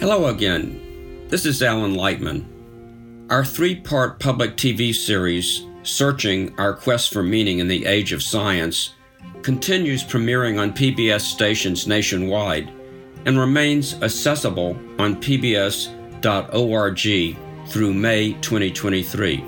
[0.00, 1.26] Hello again.
[1.28, 2.44] This is Alan Lightman.
[3.30, 8.20] Our three part public TV series, Searching Our Quest for Meaning in the Age of
[8.20, 8.94] Science,
[9.42, 12.70] continues premiering on PBS stations nationwide
[13.24, 16.98] and remains accessible on pbs.org
[17.68, 19.44] through May 2023.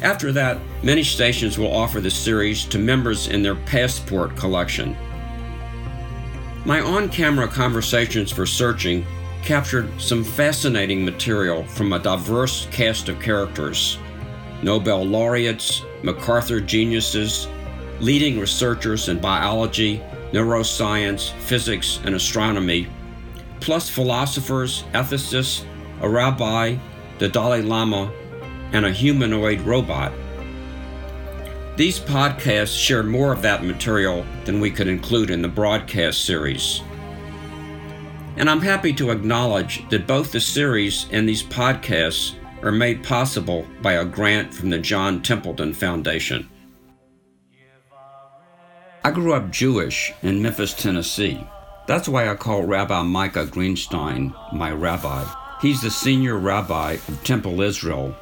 [0.00, 4.96] After that, many stations will offer the series to members in their Passport collection.
[6.64, 9.06] My on camera conversations for Searching
[9.46, 13.98] captured some fascinating material from a diverse cast of characters
[14.62, 17.46] Nobel laureates, MacArthur geniuses,
[18.00, 22.88] leading researchers in biology, neuroscience, physics, and astronomy,
[23.60, 25.64] plus philosophers, ethicists,
[26.00, 26.76] a rabbi,
[27.18, 28.10] the Dalai Lama,
[28.72, 30.12] and a humanoid robot.
[31.76, 36.80] These podcasts share more of that material than we could include in the broadcast series.
[38.36, 43.66] And I'm happy to acknowledge that both the series and these podcasts are made possible
[43.80, 46.48] by a grant from the John Templeton Foundation.
[49.04, 51.46] I grew up Jewish in Memphis, Tennessee.
[51.86, 55.24] That's why I call Rabbi Micah Greenstein my rabbi.
[55.62, 58.16] He's the senior rabbi of Temple Israel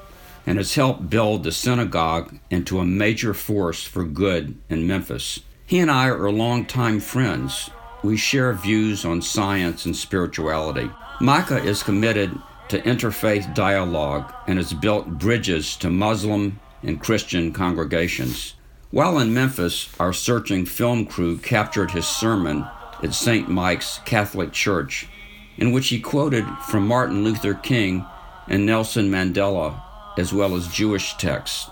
[0.47, 5.41] and has helped build the synagogue into a major force for good in Memphis.
[5.67, 7.71] He and I are longtime friends.
[8.05, 10.91] We share views on science and spirituality.
[11.23, 12.39] Micah is committed
[12.69, 18.57] to interfaith dialogue and has built bridges to Muslim and Christian congregations.
[18.91, 22.67] While in Memphis, our searching film crew captured his sermon
[23.03, 23.49] at St.
[23.49, 25.09] Mike's Catholic Church,
[25.57, 28.05] in which he quoted from Martin Luther King
[28.47, 29.81] and Nelson Mandela
[30.19, 31.71] as well as Jewish texts.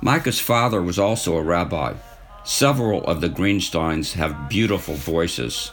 [0.00, 1.92] Micah's father was also a rabbi.
[2.48, 5.70] Several of the Greensteins have beautiful voices.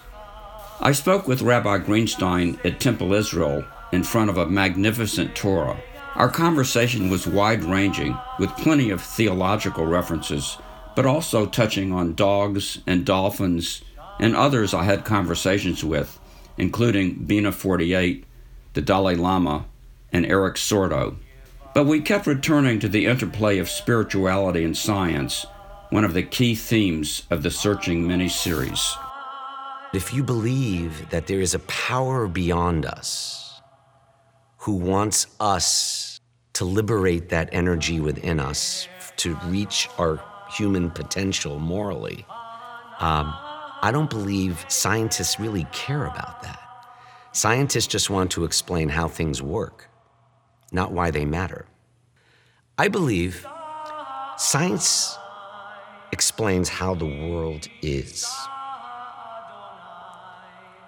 [0.82, 5.80] I spoke with Rabbi Greenstein at Temple Israel in front of a magnificent Torah.
[6.16, 10.58] Our conversation was wide ranging, with plenty of theological references,
[10.98, 13.82] but also touching on dogs and dolphins
[14.20, 16.20] and others I had conversations with,
[16.58, 18.26] including Bina 48,
[18.74, 19.64] the Dalai Lama,
[20.12, 21.16] and Erik Sorto.
[21.74, 25.46] But we kept returning to the interplay of spirituality and science,
[25.90, 28.96] one of the key themes of the Searching mini series.
[29.94, 33.62] If you believe that there is a power beyond us
[34.58, 36.20] who wants us
[36.54, 38.88] to liberate that energy within us
[39.18, 42.26] to reach our human potential morally,
[43.00, 43.34] um,
[43.82, 46.60] I don't believe scientists really care about that.
[47.32, 49.90] Scientists just want to explain how things work
[50.72, 51.66] not why they matter.
[52.78, 53.48] I believe
[54.38, 55.18] science
[56.12, 58.26] explains how the world is.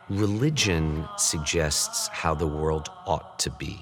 [0.09, 3.81] Religion suggests how the world ought to be.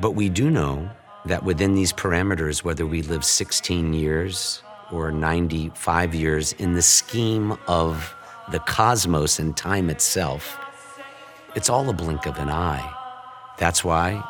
[0.00, 0.90] But we do know
[1.26, 7.56] that within these parameters, whether we live 16 years or 95 years in the scheme
[7.68, 8.14] of
[8.50, 10.58] the cosmos and time itself,
[11.54, 12.92] it's all a blink of an eye.
[13.58, 14.22] That's why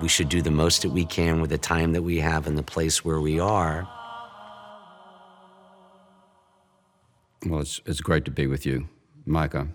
[0.00, 2.56] we should do the most that we can with the time that we have and
[2.56, 3.88] the place where we are.
[7.46, 8.88] Well, it's, it's great to be with you,
[9.24, 9.68] Micah.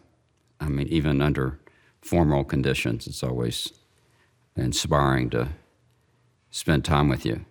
[0.59, 1.59] I mean, even under
[2.01, 3.73] formal conditions, it's always
[4.55, 5.49] inspiring to
[6.51, 7.45] spend time with you.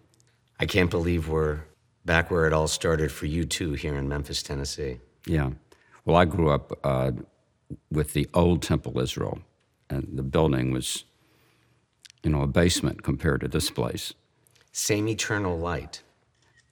[0.60, 1.60] I can't believe we're
[2.04, 5.00] back where it all started for you, too, here in Memphis, Tennessee.
[5.26, 5.50] Yeah.
[6.04, 7.12] Well, I grew up uh,
[7.90, 9.40] with the old Temple Israel,
[9.90, 11.04] and the building was
[12.24, 14.14] you know, a basement compared to this place.
[14.72, 16.02] Same eternal light.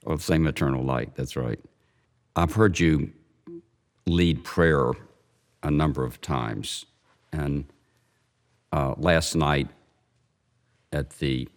[0.05, 1.59] Oh, same eternal light, that's right.
[2.35, 3.13] I've heard you
[4.05, 4.91] lead prayer
[5.61, 6.85] a number of times.
[7.31, 7.65] And
[8.71, 9.69] uh, last night
[10.91, 11.47] at the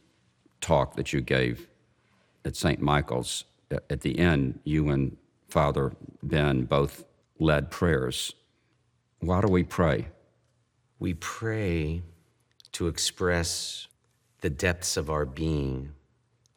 [0.60, 1.68] talk that you gave
[2.44, 2.80] at St.
[2.80, 5.16] Michael's, at the end, you and
[5.48, 5.92] Father
[6.22, 7.04] Ben both
[7.38, 8.34] led prayers.
[9.20, 10.08] Why do we pray?
[10.98, 12.02] We pray
[12.72, 13.88] to express
[14.40, 15.92] the depths of our being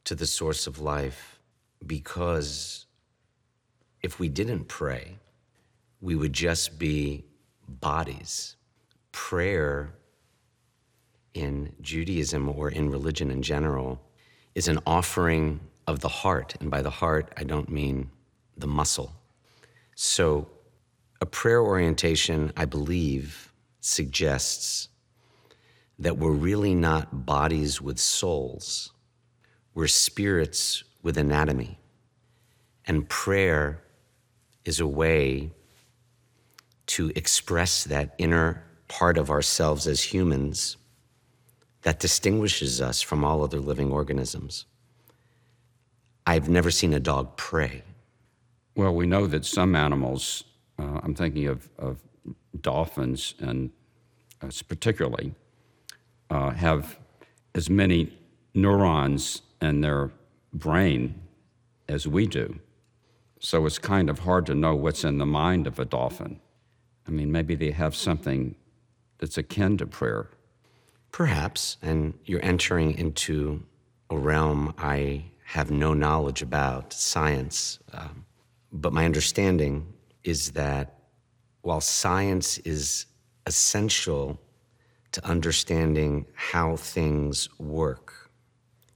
[0.03, 1.39] to the source of life
[1.86, 2.86] because
[4.01, 5.18] if we didn't pray,
[6.01, 7.25] we would just be
[7.68, 8.56] bodies.
[9.12, 9.94] Prayer
[11.34, 14.01] in Judaism or in religion in general
[14.56, 16.56] is an offering of the heart.
[16.60, 18.10] And by the heart, I don't mean
[18.57, 19.13] the muscle.
[19.96, 20.48] So,
[21.22, 23.51] a prayer orientation, I believe,
[23.81, 24.88] suggests
[25.98, 28.94] that we're really not bodies with souls,
[29.74, 31.78] we're spirits with anatomy.
[32.86, 33.84] And prayer
[34.66, 35.51] is a way
[36.89, 40.75] to express that inner part of ourselves as humans
[41.83, 44.65] that distinguishes us from all other living organisms.
[46.25, 47.83] I've never seen a dog pray.
[48.75, 50.44] Well, we know that some animals,
[50.80, 52.00] uh, I'm thinking of, of
[52.59, 53.69] dolphins and
[54.41, 55.36] uh, particularly,
[56.31, 56.97] uh, have
[57.53, 58.18] as many
[58.56, 60.09] neurons in their
[60.53, 61.21] brain
[61.88, 62.59] as we do.
[63.39, 66.39] So it's kind of hard to know what's in the mind of a dolphin.
[67.09, 68.53] I mean, maybe they have something
[69.17, 70.29] that's akin to prayer.
[71.11, 73.63] Perhaps, and you're entering into
[74.11, 77.79] a realm I have no knowledge about, science.
[77.94, 78.25] Um,
[78.71, 79.91] but my understanding
[80.23, 81.00] is that
[81.63, 83.07] while science is
[83.47, 84.39] essential
[85.12, 88.29] to understanding how things work,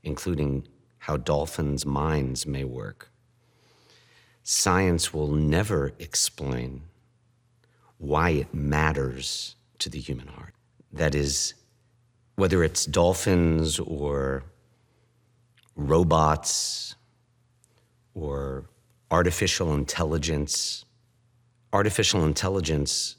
[0.03, 0.67] including
[0.99, 3.09] how dolphins' minds may work,
[4.43, 6.83] science will never explain
[8.03, 10.53] why it matters to the human heart.
[10.91, 11.53] That is,
[12.35, 14.43] whether it's dolphins or
[15.77, 16.95] robots
[18.13, 18.65] or
[19.09, 20.83] artificial intelligence.
[21.71, 23.15] Artificial intelligence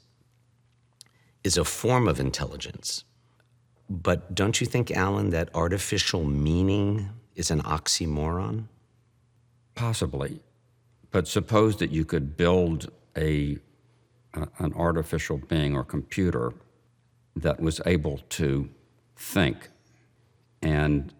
[1.43, 3.05] is a form of intelligence.
[3.89, 8.67] But don't you think, Alan, that artificial meaning is an oxymoron?
[9.73, 10.41] Possibly.
[11.09, 13.57] But suppose that you could build a,
[14.35, 16.53] an artificial being or computer
[17.35, 18.69] that was able to
[19.15, 19.69] think.
[20.61, 21.13] And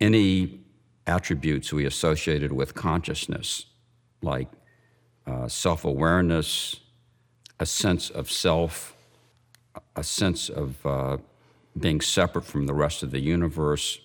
[0.00, 0.60] any
[1.06, 3.66] attributes we associated with consciousness,
[4.22, 4.48] like
[5.26, 6.80] uh, self awareness,
[7.58, 8.94] a sense of self,
[9.94, 11.16] a sense of uh,
[11.78, 14.00] being separate from the rest of the universe,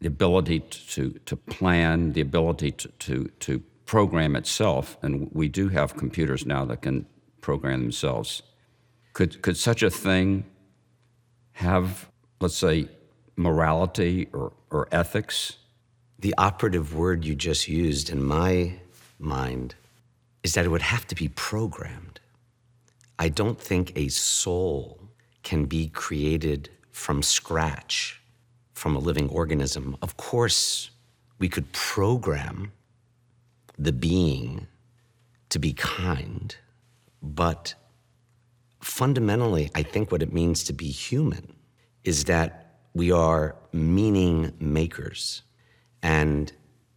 [0.00, 4.96] the ability to, to plan, the ability to, to, to program itself.
[5.02, 7.06] And we do have computers now that can
[7.48, 8.42] program themselves.
[9.14, 10.44] Could, could such a thing
[11.52, 12.06] have,
[12.42, 12.88] let's say,
[13.36, 15.56] morality or, or ethics?
[16.18, 18.74] The operative word you just used in my
[19.18, 19.76] mind
[20.42, 22.20] is that it would have to be programmed.
[23.18, 25.00] I don't think a soul
[25.42, 28.20] can be created from scratch
[28.74, 29.96] from a living organism.
[30.02, 30.90] Of course,
[31.38, 32.72] we could program
[33.78, 34.66] the being
[35.48, 36.54] to be kind,
[37.22, 37.74] but
[38.80, 41.54] fundamentally, I think what it means to be human
[42.04, 45.42] is that we are meaning makers.
[46.02, 46.52] And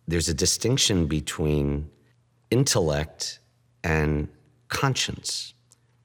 [0.08, 1.90] there's a distinction between
[2.50, 3.40] intellect
[3.84, 4.28] and
[4.68, 5.54] conscience.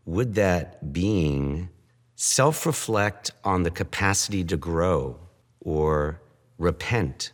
[0.05, 1.69] Would that being
[2.15, 5.19] self reflect on the capacity to grow
[5.61, 6.21] or
[6.59, 7.33] repent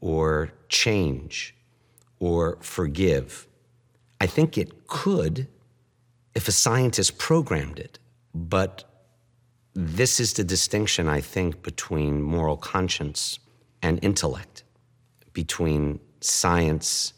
[0.00, 1.54] or change
[2.18, 3.46] or forgive?
[4.20, 5.48] I think it could
[6.34, 7.98] if a scientist programmed it,
[8.34, 8.84] but
[9.74, 13.38] this is the distinction, I think, between moral conscience
[13.82, 14.64] and intellect,
[15.32, 17.14] between science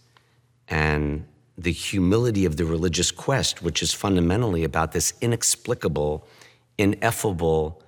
[0.68, 1.26] and
[1.56, 6.26] the humility of the religious quest, which is fundamentally about this inexplicable,
[6.78, 7.82] ineffable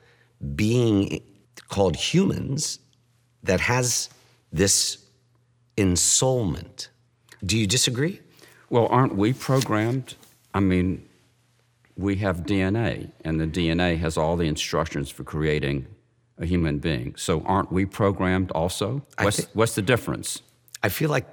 [0.55, 1.23] being
[1.69, 2.79] called humans
[3.43, 4.09] that has
[4.53, 4.99] this
[5.77, 6.89] ensoulment.
[7.45, 8.21] Do you disagree?
[8.71, 10.15] Well, aren't we programmed?
[10.55, 11.06] I mean,
[11.97, 15.87] we have DNA, and the DNA has all the instructions for creating
[16.39, 17.15] a human being.
[17.17, 19.03] So aren't we programmed also?
[19.21, 20.43] What's, th- what's the difference?
[20.83, 21.27] I feel like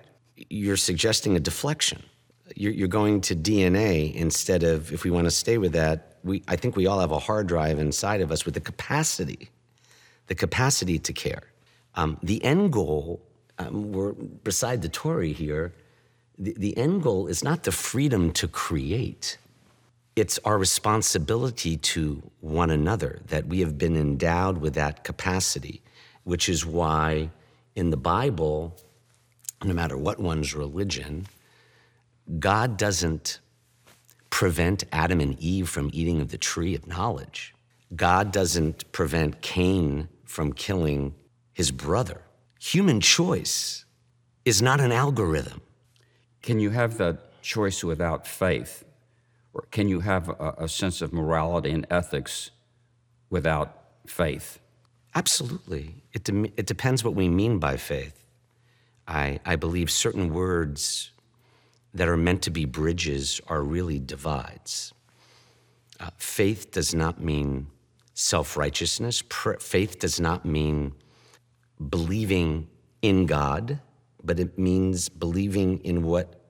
[0.49, 2.03] you're suggesting a deflection.
[2.55, 6.43] You're, you're, going to DNA instead of, if we want to stay with that, we,
[6.47, 9.49] I think we all have a hard drive inside of us with the capacity,
[10.27, 11.43] the capacity to care.
[11.95, 13.21] Um, the end goal,
[13.59, 15.73] um, we're beside the Torah here,
[16.37, 19.37] the, the end goal is not the freedom to create
[20.15, 25.81] it's our responsibility to one another that we have been endowed with that capacity,
[26.23, 27.29] which is why
[27.75, 28.75] in the Bible,
[29.63, 31.25] no matter what one's religion,
[32.39, 33.39] God doesn't
[34.29, 37.53] prevent Adam and Eve from eating of the tree of knowledge.
[37.95, 41.13] God doesn't prevent Cain from killing
[41.53, 42.21] his brother.
[42.59, 43.85] Human choice
[44.45, 45.61] is not an algorithm.
[46.41, 48.82] Can you have that choice without faith?
[49.53, 52.51] Or can you have a, a sense of morality and ethics
[53.29, 54.59] without faith?
[55.15, 56.03] Absolutely.
[56.11, 58.25] It, de- it depends what we mean by faith.
[59.07, 61.11] I, I believe certain words
[61.93, 64.93] that are meant to be bridges are really divides.
[65.99, 67.67] Uh, faith does not mean
[68.15, 70.93] self righteousness, Pr- faith does not mean
[71.89, 72.67] believing
[73.01, 73.79] in God,
[74.23, 76.42] but it means believing in what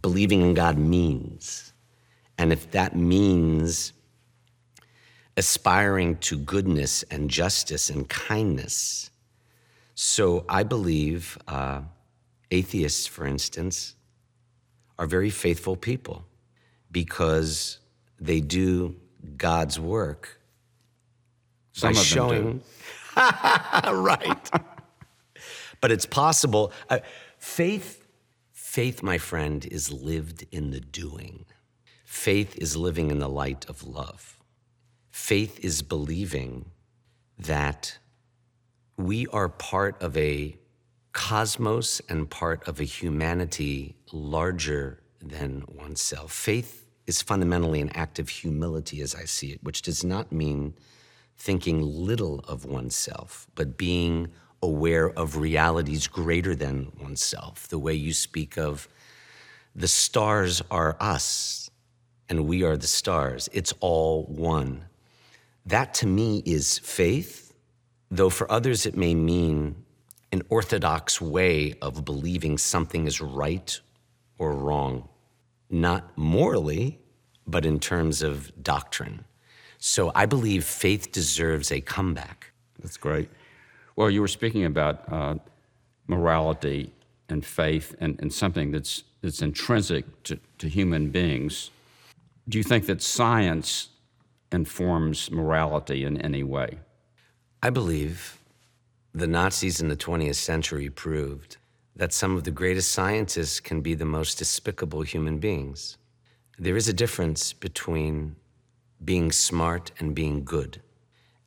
[0.00, 1.72] believing in God means.
[2.38, 3.92] And if that means
[5.36, 9.10] aspiring to goodness and justice and kindness.
[9.94, 11.82] So I believe uh,
[12.50, 13.94] atheists, for instance,
[14.98, 16.24] are very faithful people
[16.90, 17.78] because
[18.18, 18.96] they do
[19.36, 20.40] God's work
[21.72, 22.14] Some by of them do.
[22.14, 22.62] showing.
[23.16, 24.50] right.
[25.80, 26.72] but it's possible.
[26.88, 27.00] Uh,
[27.38, 28.05] faith,
[28.66, 31.46] faith, my friend, is lived in the doing.
[32.04, 34.38] Faith is living in the light of love.
[35.08, 36.66] Faith is believing
[37.38, 37.96] that
[38.96, 40.58] we are part of a
[41.12, 46.32] cosmos and part of a humanity larger than oneself.
[46.32, 50.74] Faith is fundamentally an act of humility, as I see it, which does not mean
[51.38, 54.32] thinking little of oneself, but being
[54.62, 57.68] aware of realities greater than oneself.
[57.68, 58.88] The way you speak of
[59.74, 61.70] the stars are us
[62.28, 64.84] and we are the stars, it's all one.
[65.64, 67.54] That to me is faith,
[68.10, 69.84] though for others it may mean
[70.32, 73.80] an orthodox way of believing something is right
[74.38, 75.08] or wrong,
[75.70, 76.98] not morally,
[77.46, 79.24] but in terms of doctrine.
[79.78, 82.52] So I believe faith deserves a comeback.
[82.80, 83.28] That's great.
[83.96, 85.36] Well, you were speaking about uh,
[86.06, 86.92] morality
[87.28, 91.70] and faith and, and something that's, that's intrinsic to, to human beings.
[92.48, 93.88] Do you think that science
[94.52, 96.78] informs morality in any way?
[97.62, 98.38] I believe
[99.14, 101.56] the Nazis in the 20th century proved
[101.96, 105.96] that some of the greatest scientists can be the most despicable human beings.
[106.58, 108.36] There is a difference between
[109.02, 110.82] being smart and being good.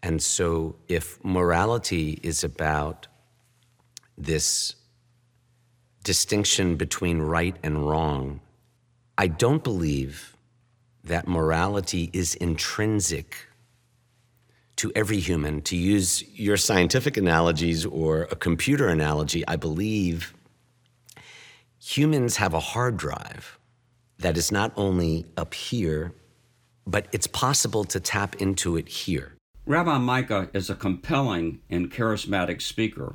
[0.01, 3.07] And so, if morality is about
[4.17, 4.75] this
[6.03, 8.39] distinction between right and wrong,
[9.17, 10.37] I don't believe
[11.03, 13.47] that morality is intrinsic
[14.77, 15.61] to every human.
[15.63, 20.33] To use your scientific analogies or a computer analogy, I believe
[21.81, 23.59] humans have a hard drive
[24.19, 26.13] that is not only up here,
[26.87, 29.33] but it's possible to tap into it here.
[29.69, 33.13] Rabbi Micah is a compelling and charismatic speaker,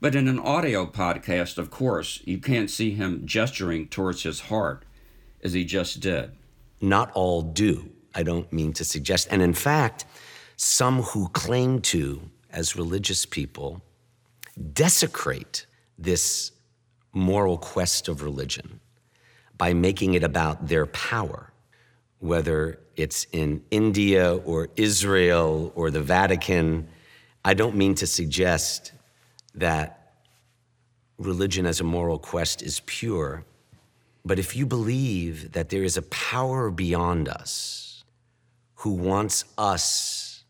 [0.00, 4.84] but in an audio podcast, of course, you can't see him gesturing towards his heart
[5.42, 6.30] as he just did.
[6.80, 9.26] Not all do, I don't mean to suggest.
[9.28, 10.04] And in fact,
[10.54, 13.82] some who claim to, as religious people,
[14.74, 15.66] desecrate
[15.98, 16.52] this
[17.12, 18.78] moral quest of religion
[19.58, 21.52] by making it about their power,
[22.20, 26.88] whether it's in India or Israel or the Vatican.
[27.44, 28.92] I don't mean to suggest
[29.54, 30.14] that
[31.18, 33.44] religion as a moral quest is pure,
[34.24, 38.04] but if you believe that there is a power beyond us
[38.76, 40.44] who wants us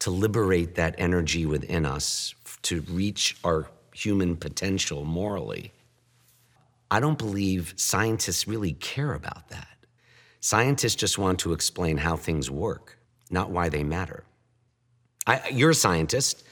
[0.00, 5.72] to liberate that energy within us to reach our human potential morally,
[6.90, 9.68] I don't believe scientists really care about that.
[10.40, 12.98] Scientists just want to explain how things work,
[13.30, 14.24] not why they matter.
[15.26, 16.44] I, you're a scientist.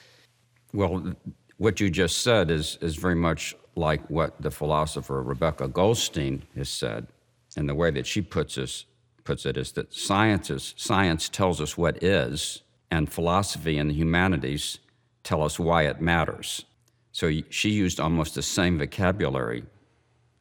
[0.75, 1.15] Well,
[1.57, 6.69] what you just said is, is very much like what the philosopher Rebecca Goldstein has
[6.69, 7.07] said.
[7.57, 8.85] And the way that she puts, this,
[9.25, 14.79] puts it is that science, science tells us what is, and philosophy and the humanities
[15.23, 16.65] tell us why it matters.
[17.13, 19.65] So she used almost the same vocabulary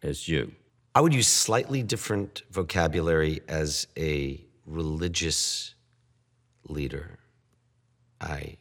[0.04, 0.52] as you.
[0.98, 5.76] I would use slightly different vocabulary as a religious
[6.68, 7.20] leader.
[8.20, 8.58] I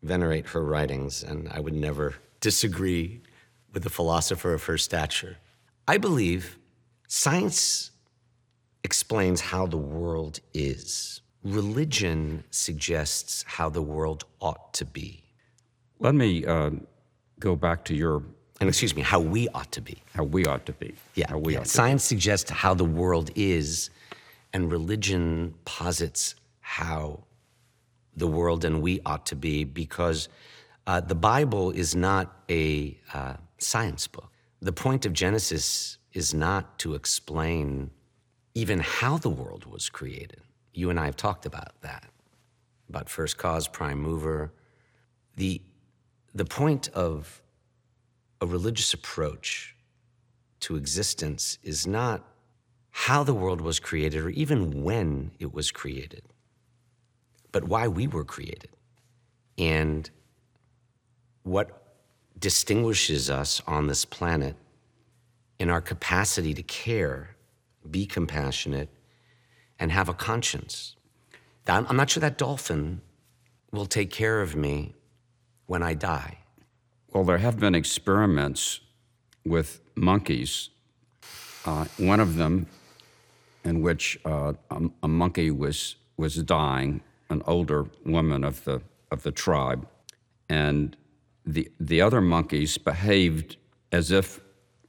[0.00, 3.20] venerate her writings, and I would never disagree
[3.72, 5.38] with a philosopher of her stature.
[5.88, 6.56] I believe
[7.08, 7.90] science
[8.84, 11.20] explains how the world is.
[11.42, 15.24] Religion suggests how the world ought to be.
[15.98, 16.70] Let me uh,
[17.40, 18.22] go back to your
[18.60, 19.98] And excuse me, how we ought to be.
[20.14, 20.94] how we ought to be.
[21.14, 21.60] Yeah, how we yeah.
[21.60, 23.90] ought to Science suggests how the world is,
[24.52, 27.24] and religion posits how
[28.16, 30.28] the world and we ought to be because
[30.86, 34.30] uh, the Bible is not a uh, science book.
[34.60, 37.90] The point of Genesis is not to explain
[38.54, 40.40] even how the world was created.
[40.72, 42.06] You and I have talked about that,
[42.88, 44.52] about first cause, prime mover.
[45.36, 45.60] The,
[46.34, 47.42] the point of
[48.40, 49.74] a religious approach
[50.60, 52.24] to existence is not
[52.90, 56.22] how the world was created or even when it was created,
[57.52, 58.70] but why we were created.
[59.58, 60.08] And
[61.42, 61.82] what
[62.38, 64.56] distinguishes us on this planet
[65.58, 67.36] in our capacity to care,
[67.90, 68.90] be compassionate,
[69.78, 70.96] and have a conscience.
[71.66, 73.00] I'm not sure that dolphin
[73.72, 74.94] will take care of me
[75.66, 76.38] when I die.
[77.16, 78.80] Well, there have been experiments
[79.42, 80.68] with monkeys.
[81.64, 82.66] Uh, one of them,
[83.64, 89.22] in which uh, a, a, monkey was was dying, an older woman of the of
[89.22, 89.88] the tribe,
[90.50, 90.94] and
[91.46, 93.56] the the other monkeys behaved
[93.92, 94.38] as if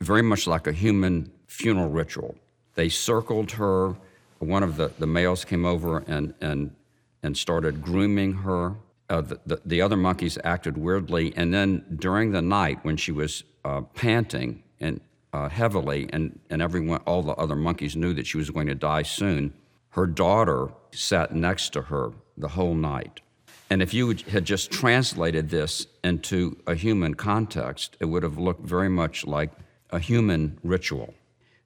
[0.01, 2.35] very much like a human funeral ritual.
[2.73, 3.95] They circled her.
[4.39, 6.75] One of the, the males came over and, and,
[7.23, 8.75] and started grooming her.
[9.09, 11.33] Uh, the, the, the, other monkeys acted weirdly.
[11.37, 14.99] And then during the night, when she was uh, panting and
[15.31, 18.75] uh, heavily, and, and everyone, all the other monkeys knew that she was going to
[18.75, 19.53] die soon,
[19.91, 23.21] her daughter sat next to her the whole night.
[23.69, 28.65] And if you had just translated this into a human context, it would have looked
[28.65, 29.51] very much like
[29.89, 31.13] a human ritual.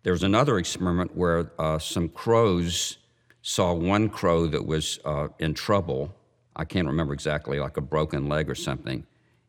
[0.03, 2.97] There was another experiment where uh, some crows
[3.43, 6.13] saw one crow that was uh, in trouble.
[6.55, 9.05] I can't remember exactly, like a broken leg or something,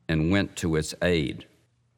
[0.09, 1.47] and went to its aid.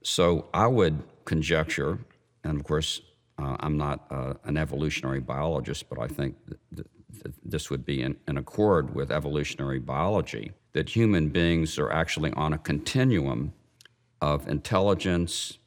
[0.02, 1.98] So I would conjecture,
[2.42, 3.00] and of course,
[3.38, 6.86] uh, I'm not uh, an evolutionary biologist, but I think th-
[7.22, 12.32] th- this would be in, in accord with evolutionary biology that human beings are actually
[12.32, 13.52] on a continuum
[14.20, 15.58] of intelligence,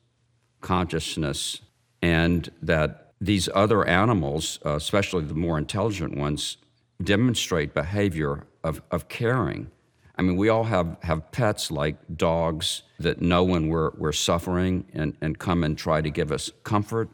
[0.61, 1.61] consciousness,
[2.01, 6.57] and that these other animals, uh, especially the more intelligent ones,
[7.03, 9.71] demonstrate behavior of, of caring.
[10.17, 14.85] I mean, we all have, have pets like dogs that know when we're, we're suffering
[14.93, 17.09] and, and come and try to give us comfort.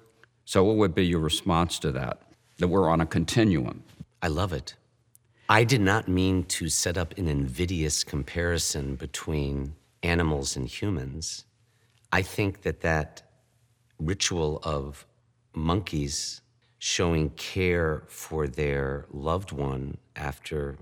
[0.46, 2.22] So, what would be your response to that?
[2.60, 3.84] That we're on a continuum.
[4.22, 4.76] I love it.
[5.50, 11.44] I did not mean to set up an invidious comparison between animals and humans.
[12.12, 13.24] I think that that
[14.00, 15.06] ritual of
[15.54, 16.42] monkeys
[16.80, 20.78] showing care for their loved one after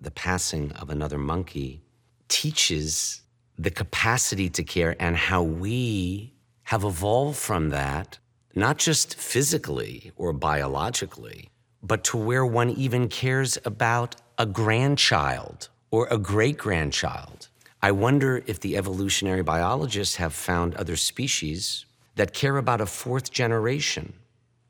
[0.00, 1.82] the passing of another monkey
[2.28, 3.22] teaches
[3.58, 8.18] the capacity to care and how we have evolved from that,
[8.54, 11.48] not just physically or biologically,
[11.82, 17.48] but to where one even cares about a grandchild or a great grandchild.
[17.82, 23.30] I wonder if the evolutionary biologists have found other species that care about a fourth
[23.30, 24.14] generation.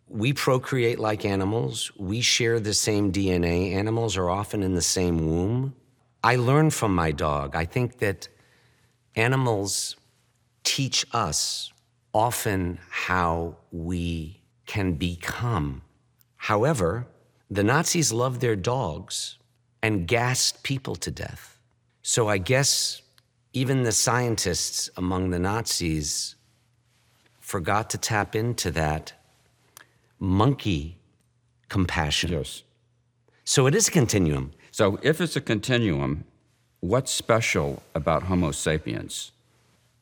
[0.08, 1.90] We procreate like animals.
[1.96, 3.72] We share the same DNA.
[3.72, 5.74] Animals are often in the same womb.
[6.22, 7.56] I learn from my dog.
[7.56, 8.28] I think that
[9.14, 9.96] animals
[10.62, 11.72] teach us
[12.12, 15.82] often how we can become.
[16.36, 17.06] However,
[17.50, 19.38] the Nazis loved their dogs
[19.82, 21.58] and gassed people to death.
[22.02, 23.02] So I guess
[23.52, 26.36] even the scientists among the Nazis
[27.40, 29.12] forgot to tap into that
[30.18, 30.98] monkey
[31.68, 32.32] compassion.
[32.32, 32.62] Yes.
[33.44, 34.52] So it is a continuum.
[34.70, 36.24] So if it's a continuum,
[36.80, 39.32] what's special about Homo sapiens?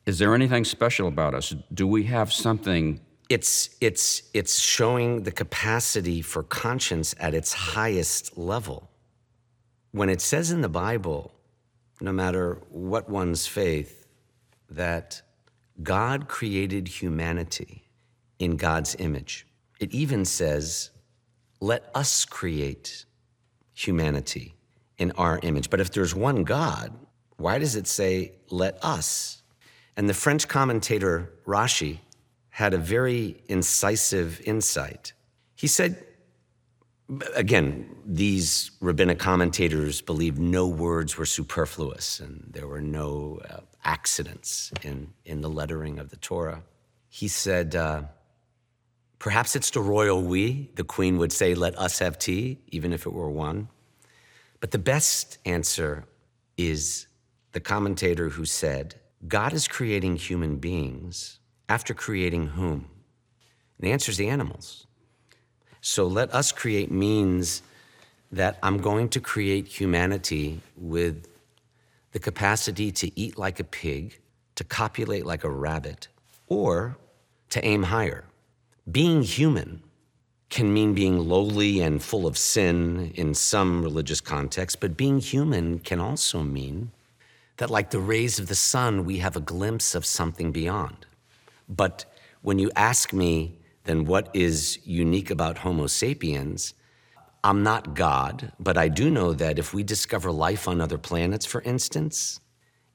[0.05, 1.55] Is there anything special about us?
[1.73, 2.99] Do we have something?
[3.29, 8.89] It's it's it's showing the capacity for conscience at its highest level.
[9.91, 11.31] When it says in the Bible,
[12.01, 14.05] no matter what one's faith,
[14.69, 15.21] that
[15.81, 17.83] God created humanity
[18.37, 19.47] in God's image.
[19.79, 20.91] It even says,
[21.59, 23.05] let us create
[23.73, 24.55] humanity
[24.97, 25.69] in our image.
[25.69, 26.93] But if there's one God,
[27.37, 29.41] why does it say, let us?
[29.97, 31.99] And the French commentator Rashi
[32.49, 35.13] had a very incisive insight.
[35.55, 36.05] He said,
[37.35, 44.71] again, these rabbinic commentators believed no words were superfluous and there were no uh, accidents
[44.83, 46.63] in, in the lettering of the Torah.
[47.09, 48.03] He said, uh,
[49.25, 50.69] Perhaps it's the royal we.
[50.75, 53.69] The queen would say, Let us have tea, even if it were one.
[54.59, 56.05] But the best answer
[56.57, 57.07] is
[57.51, 58.93] the commentator who said,
[59.27, 62.87] God is creating human beings after creating whom?
[63.79, 64.85] And the answer is the animals.
[65.81, 67.63] So let us create means
[68.31, 71.25] that I'm going to create humanity with
[72.11, 74.19] the capacity to eat like a pig,
[74.53, 76.09] to copulate like a rabbit,
[76.45, 76.99] or
[77.49, 78.25] to aim higher.
[78.89, 79.81] Being human
[80.49, 85.79] can mean being lowly and full of sin in some religious context, but being human
[85.79, 86.91] can also mean
[87.57, 91.07] that, like the rays of the sun, we have a glimpse of something beyond.
[91.67, 92.05] But
[92.43, 96.75] when you ask me, then what is unique about Homo sapiens?
[97.43, 101.45] I'm not God, but I do know that if we discover life on other planets,
[101.45, 102.39] for instance,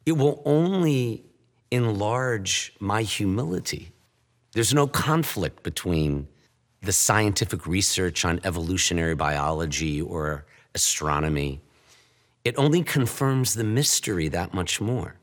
[0.07, 1.25] it will only
[1.73, 3.93] enlarge my humility.
[4.53, 6.29] There's no conflict between
[6.83, 11.61] the scientific research on evolutionary biology or astronomy.
[12.45, 15.17] It only confirms the mystery that much more.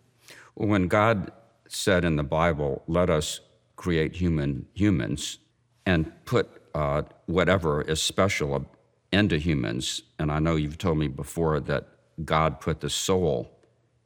[0.53, 1.31] When God
[1.67, 3.41] said in the Bible, let us
[3.75, 5.39] create human humans
[5.85, 8.65] and put uh, whatever is special
[9.11, 11.87] into humans, and I know you've told me before that
[12.23, 13.51] God put the soul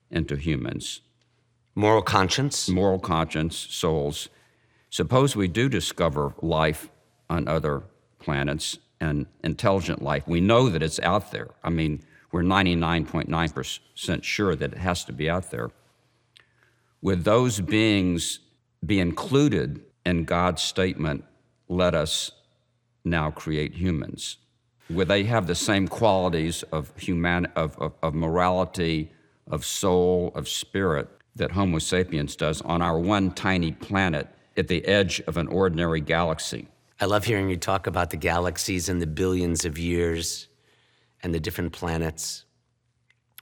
[0.09, 1.01] into humans.
[1.75, 2.69] Moral conscience?
[2.69, 4.29] Moral conscience, souls.
[4.91, 6.89] Suppose we do discover life
[7.29, 7.83] on other
[8.19, 10.27] planets and intelligent life.
[10.27, 11.47] We know that it's out there.
[11.63, 15.71] I mean, we're 99.9% sure that it has to be out there.
[17.01, 18.39] Would those beings
[18.85, 21.23] be included in God's statement,
[21.69, 22.31] let us
[23.05, 24.37] now create humans?
[24.89, 29.13] Would they have the same qualities of, human, of, of, of morality,
[29.49, 34.27] of soul, of spirit that Homo sapiens does on our one tiny planet
[34.61, 36.67] at the edge of an ordinary galaxy?
[36.99, 40.47] I love hearing you talk about the galaxies and the billions of years
[41.23, 42.45] and the different planets.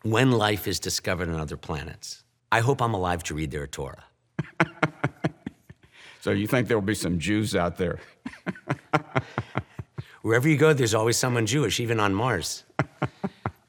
[0.03, 4.05] When life is discovered on other planets, I hope I'm alive to read their Torah.
[6.21, 7.99] so you think there will be some Jews out there?
[10.21, 12.63] Wherever you go, there's always someone Jewish, even on Mars.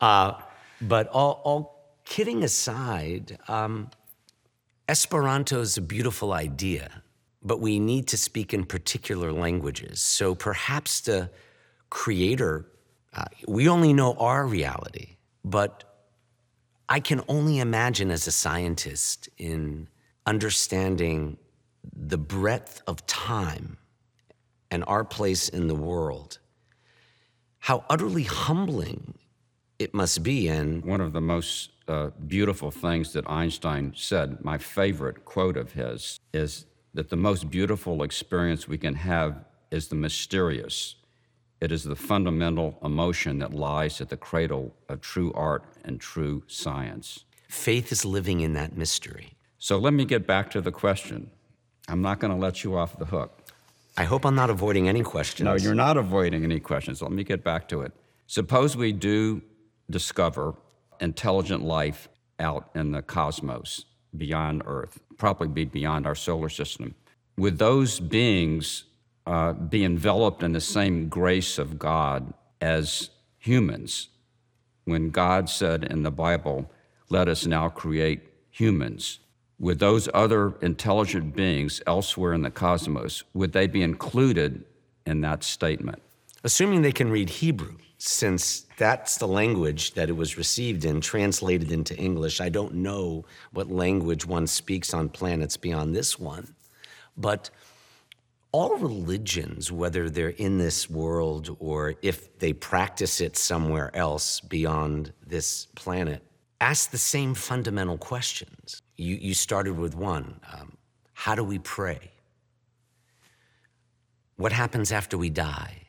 [0.00, 0.32] Uh,
[0.80, 3.90] but all, all, kidding aside, um,
[4.88, 7.02] Esperanto is a beautiful idea,
[7.42, 10.00] but we need to speak in particular languages.
[10.00, 11.30] So perhaps the
[11.88, 12.66] creator,
[13.14, 15.84] uh, we only know our reality, but
[16.88, 19.88] I can only imagine as a scientist in
[20.26, 21.38] understanding
[21.92, 23.78] the breadth of time
[24.70, 26.38] and our place in the world,
[27.58, 29.14] how utterly humbling
[29.78, 30.48] it must be.
[30.48, 35.72] And one of the most uh, beautiful things that Einstein said, my favorite quote of
[35.72, 40.96] his, is that the most beautiful experience we can have is the mysterious.
[41.60, 46.42] It is the fundamental emotion that lies at the cradle of true art and true
[46.46, 47.24] science.
[47.48, 49.34] Faith is living in that mystery.
[49.58, 51.30] So let me get back to the question.
[51.88, 53.42] I'm not going to let you off the hook.
[53.96, 55.44] I hope I'm not avoiding any questions.
[55.44, 57.02] No, you're not avoiding any questions.
[57.02, 57.92] Let me get back to it.
[58.26, 59.42] Suppose we do
[59.90, 60.54] discover
[61.00, 63.84] intelligent life out in the cosmos
[64.16, 66.94] beyond Earth, probably be beyond our solar system.
[67.36, 68.84] Would those beings
[69.26, 74.08] uh, be enveloped in the same grace of God as humans?
[74.84, 76.70] When God said in the Bible,
[77.08, 78.20] let us now create
[78.50, 79.20] humans
[79.60, 84.64] would those other intelligent beings elsewhere in the cosmos, would they be included
[85.04, 86.00] in that statement?
[86.42, 91.70] Assuming they can read Hebrew, since that's the language that it was received in, translated
[91.70, 92.40] into English.
[92.40, 96.54] I don't know what language one speaks on planets beyond this one,
[97.18, 97.50] but
[98.52, 105.12] all religions, whether they're in this world or if they practice it somewhere else beyond
[105.26, 106.22] this planet,
[106.58, 108.80] ask the same fundamental questions.
[108.96, 110.78] You, you started with one um,
[111.12, 112.12] How do we pray?
[114.36, 115.82] What happens after we die?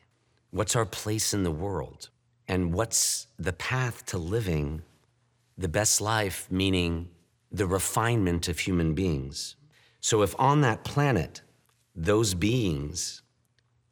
[0.52, 2.10] What's our place in the world?
[2.46, 4.82] And what's the path to living
[5.56, 7.08] the best life, meaning
[7.50, 9.56] the refinement of human beings?
[10.00, 11.40] So, if on that planet,
[11.96, 13.22] those beings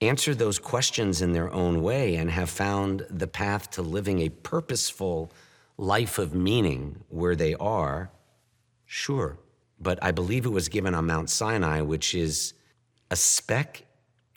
[0.02, 4.28] answer those questions in their own way and have found the path to living a
[4.28, 5.32] purposeful
[5.78, 8.10] life of meaning where they are,
[8.84, 9.38] sure.
[9.80, 12.52] But I believe it was given on Mount Sinai, which is
[13.10, 13.86] a speck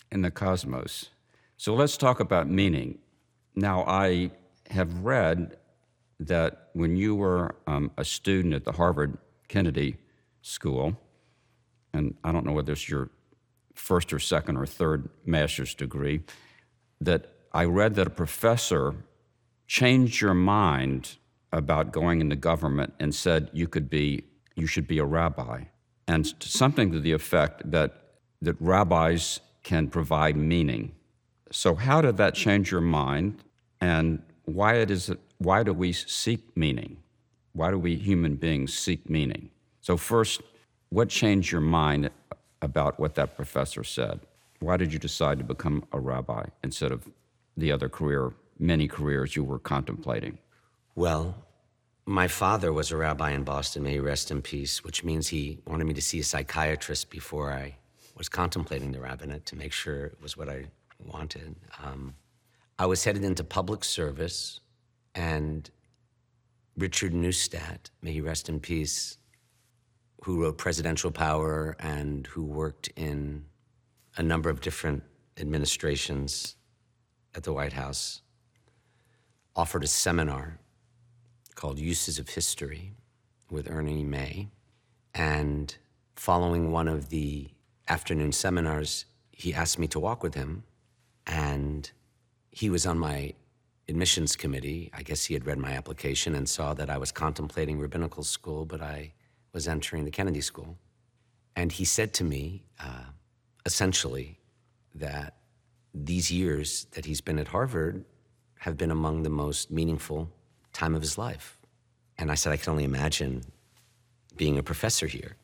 [0.09, 1.09] in the cosmos.
[1.58, 3.00] So let's talk about meaning.
[3.56, 4.32] Now, I
[4.70, 5.58] have read
[6.20, 9.98] that when you were um, a student at the Harvard Kennedy
[10.42, 11.00] School,
[11.94, 13.10] and I don't know whether it's your
[13.76, 16.24] first or second or third master's degree,
[17.02, 18.96] that I read that a professor
[19.68, 21.18] changed your mind
[21.52, 24.24] about going into government and said you could be
[24.56, 25.63] you should be a rabbi
[26.08, 27.92] and something to the effect that
[28.42, 30.92] that rabbis can provide meaning
[31.54, 33.44] so how did that change your mind
[33.80, 36.98] and why it is why do we seek meaning?
[37.54, 39.50] Why do we human beings seek meaning?
[39.82, 40.42] So first
[40.89, 42.10] what changed your mind
[42.62, 44.20] about what that professor said?
[44.60, 47.08] Why did you decide to become a rabbi instead of
[47.56, 50.38] the other career many careers you were contemplating?
[50.96, 51.36] Well,
[52.06, 55.60] my father was a rabbi in Boston, may he rest in peace, which means he
[55.66, 57.78] wanted me to see a psychiatrist before I
[58.18, 60.66] was contemplating the rabbinate to make sure it was what I
[61.06, 61.56] wanted.
[61.84, 62.16] Um,
[62.80, 64.60] I was headed into public service,
[65.16, 65.70] and
[66.78, 69.18] Richard Neustadt, may he rest in peace,
[70.24, 73.46] who wrote Presidential Power and who worked in
[74.18, 75.04] a number of different
[75.38, 76.56] administrations
[77.36, 78.22] at the White House,
[79.56, 80.60] offered a seminar
[81.56, 82.94] called Uses of History
[83.50, 84.50] with Ernie May.
[85.13, 85.76] And
[86.16, 87.50] following one of the
[87.88, 90.63] afternoon seminars, he asked me to walk with him.
[91.27, 91.89] And
[92.51, 93.33] he was on my
[93.88, 94.89] admissions committee.
[94.93, 98.65] I guess he had read my application and saw that I was contemplating rabbinical school,
[98.65, 99.13] but I
[99.53, 100.77] was entering the Kennedy School.
[101.55, 103.05] And he said to me, uh,
[103.65, 104.39] essentially,
[104.95, 105.36] that
[105.93, 108.05] these years that he's been at Harvard
[108.59, 110.29] have been among the most meaningful
[110.71, 111.59] time of his life.
[112.17, 113.43] And I said, I can only imagine
[114.36, 115.36] being a professor here.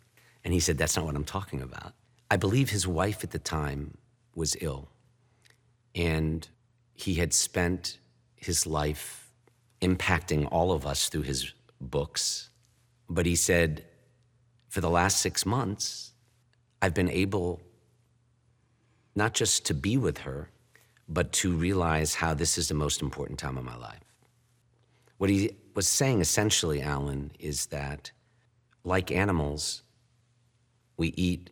[0.44, 1.94] And he said, That's not what I'm talking about.
[2.32, 3.98] I believe his wife at the time
[4.36, 4.90] was ill.
[5.96, 6.48] And
[6.94, 8.00] he had spent
[8.36, 9.32] his life
[9.82, 12.50] impacting all of us through his books.
[13.10, 13.86] But he said,
[14.68, 16.14] For the last six months,
[16.82, 17.62] I've been able
[19.16, 20.50] not just to be with her,
[21.08, 24.00] but to realize how this is the most important time of my life.
[25.18, 28.12] What he was saying essentially, Alan, is that
[28.84, 29.82] like animals,
[30.98, 31.50] we eat,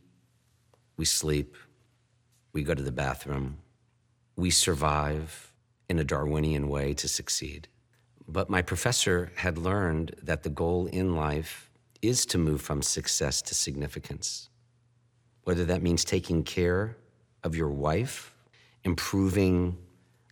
[0.95, 1.56] we sleep,
[2.54, 3.58] we go to the bathroom,
[4.38, 5.52] we survive
[5.89, 7.67] in a Darwinian way to succeed.
[8.28, 11.69] But my professor had learned that the goal in life
[12.02, 14.50] is to move from success to significance.
[15.43, 16.95] Whether that means taking care
[17.43, 18.34] of your wife,
[18.84, 19.78] improving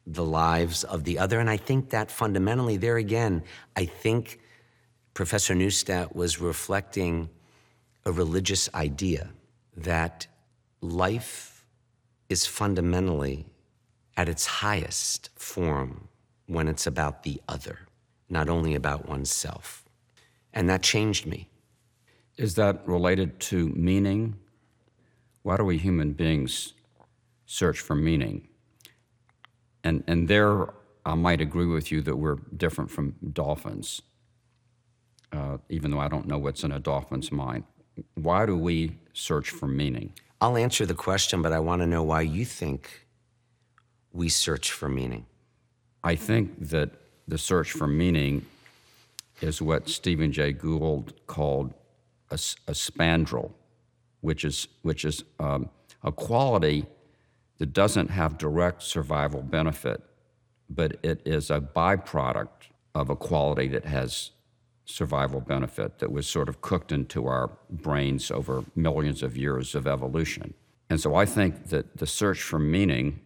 [0.06, 1.40] the lives of the other.
[1.40, 3.44] And I think that fundamentally, there again,
[3.76, 4.40] I think
[5.16, 7.30] Professor Neustadt was reflecting
[8.06, 9.30] a religious idea
[9.76, 10.28] that
[10.82, 11.66] life
[12.30, 13.48] is fundamentally
[14.18, 16.08] at its highest form
[16.48, 17.80] when it's about the other,
[18.30, 19.84] not only about oneself.
[20.54, 21.50] And that changed me.
[22.38, 24.36] Is that related to meaning?
[25.44, 26.74] Why do we human beings
[27.46, 28.48] search for meaning?
[29.84, 30.74] And, and there,
[31.06, 34.02] I might agree with you that we're different from dolphins,
[35.32, 37.64] uh, even though I don't know what's in a dolphin's mind.
[38.16, 40.14] Why do we search for meaning?
[40.42, 43.05] I'll answer the question, but I want to know why you think
[44.16, 45.26] we search for meaning.
[46.04, 46.92] I think that
[47.28, 48.46] the search for meaning
[49.42, 51.74] is what Stephen Jay Gould called
[52.32, 53.52] a, a spandrel,
[54.22, 55.70] which is, which is um,
[56.04, 56.86] a quality
[57.58, 60.02] that doesn't have direct survival benefit,
[60.70, 64.32] but it is a byproduct of a quality that has
[64.86, 69.88] survival benefit that was sort of cooked into our brains over millions of years of
[69.88, 70.54] evolution.
[70.90, 73.20] And so I think that the search for meaning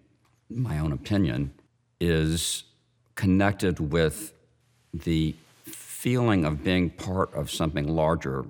[0.50, 1.54] my own opinion,
[2.00, 2.64] is
[3.16, 4.34] connected with
[4.94, 5.36] the
[5.66, 8.46] feeling of being part of something larger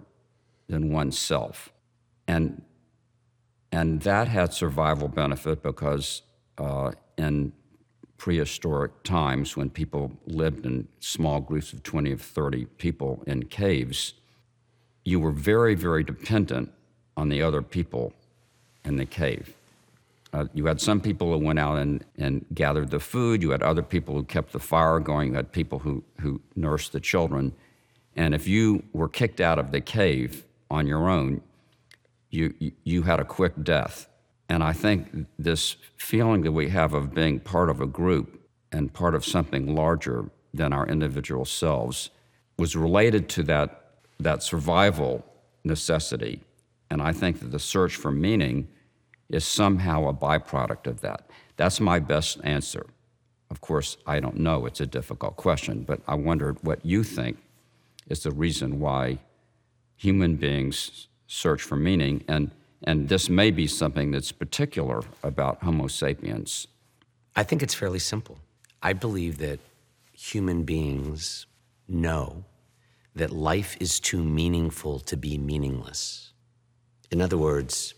[0.68, 1.70] than oneself.
[2.28, 2.62] And,
[3.72, 6.22] and that had survival benefit because
[6.58, 7.52] uh, in
[8.18, 14.14] prehistoric times, when people lived in small groups of 20 or 30 people in caves,
[15.04, 16.72] you were very, very dependent
[17.18, 18.14] on the other people
[18.86, 19.56] in the cave.
[20.32, 23.42] Uh, you had some people who went out and, and gathered the food.
[23.42, 25.30] You had other people who kept the fire going.
[25.30, 27.54] You had people who, who nursed the children.
[28.15, 31.42] And if you were kicked out of the cave on your own,
[32.30, 34.08] you, you, had a quick death.
[34.50, 38.39] And I think this feeling that we have of being part of a group
[38.72, 42.12] and part of something larger than our individual selves
[42.58, 45.26] was related to that, that survival
[45.63, 46.42] necessity.
[46.92, 48.68] And I think that the search for meaning
[49.30, 51.30] is somehow a byproduct of that.
[51.56, 52.86] That's my best answer.
[53.50, 54.65] Of course, I don't know.
[54.65, 57.38] It's a difficult question, but I wondered what you think
[58.08, 59.20] is the reason why
[59.96, 62.24] human beings search for meaning.
[62.28, 62.52] And,
[62.84, 66.68] and this may be something that's particular about Homo sapiens.
[67.36, 68.39] I think it's fairly simple.
[68.82, 69.60] I believe that
[70.13, 71.46] human beings
[71.88, 72.46] know
[73.15, 76.32] that life is too meaningful to be meaningless.
[77.12, 77.94] In other words,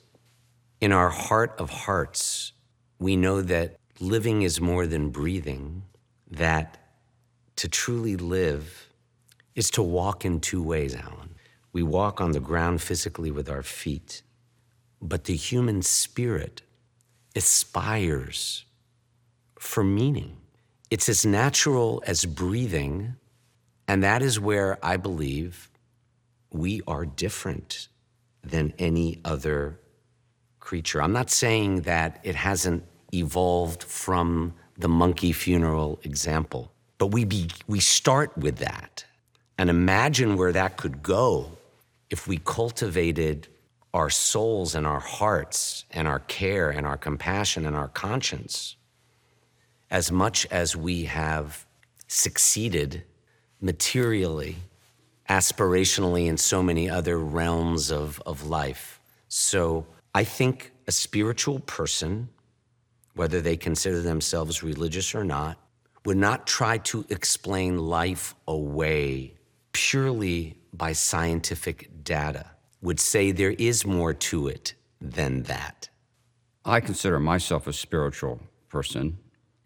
[0.81, 2.53] in our heart of hearts,
[2.99, 5.83] we know that living is more than breathing,
[6.29, 6.77] that
[7.57, 8.89] to truly live
[9.55, 11.35] is to walk in two ways, Alan.
[11.71, 14.23] We walk on the ground physically with our feet,
[15.01, 16.63] but the human spirit
[17.35, 18.65] aspires
[19.59, 20.37] for meaning.
[20.89, 23.15] It's as natural as breathing,
[23.87, 25.69] and that is where I believe
[26.51, 27.87] we are different
[28.43, 29.80] than any other
[30.61, 31.01] creature.
[31.01, 37.49] I'm not saying that it hasn't evolved from the monkey funeral example, but we, be,
[37.67, 39.03] we start with that.
[39.57, 41.51] And imagine where that could go
[42.09, 43.47] if we cultivated
[43.93, 48.77] our souls and our hearts and our care and our compassion and our conscience
[49.89, 51.65] as much as we have
[52.07, 53.03] succeeded
[53.59, 54.55] materially,
[55.29, 59.01] aspirationally, in so many other realms of, of life.
[59.27, 62.29] So I think a spiritual person,
[63.15, 65.57] whether they consider themselves religious or not,
[66.05, 69.35] would not try to explain life away
[69.71, 72.45] purely by scientific data,
[72.81, 75.89] would say there is more to it than that.
[76.65, 79.17] I consider myself a spiritual person.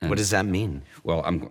[0.02, 0.84] What does that mean?
[1.04, 1.50] Well, I'm,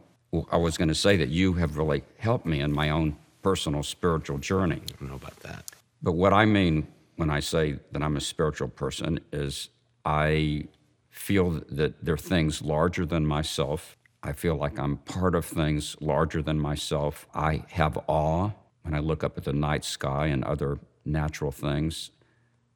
[0.52, 3.82] I was going to say that you have really helped me in my own personal
[3.82, 4.76] spiritual journey.
[4.76, 5.70] I don't know about that.
[6.02, 9.68] But what I mean when I say that I'm a spiritual person is
[10.04, 10.68] I
[11.10, 13.96] feel that there are things larger than myself.
[14.22, 17.26] I feel like I'm part of things larger than myself.
[17.34, 18.50] I have awe
[18.82, 22.10] when I look up at the night sky and other natural things.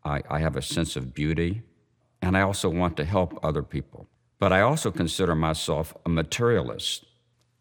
[0.05, 1.62] I, I have a sense of beauty,
[2.22, 4.07] and I also want to help other people.
[4.38, 7.05] But I also consider myself a materialist.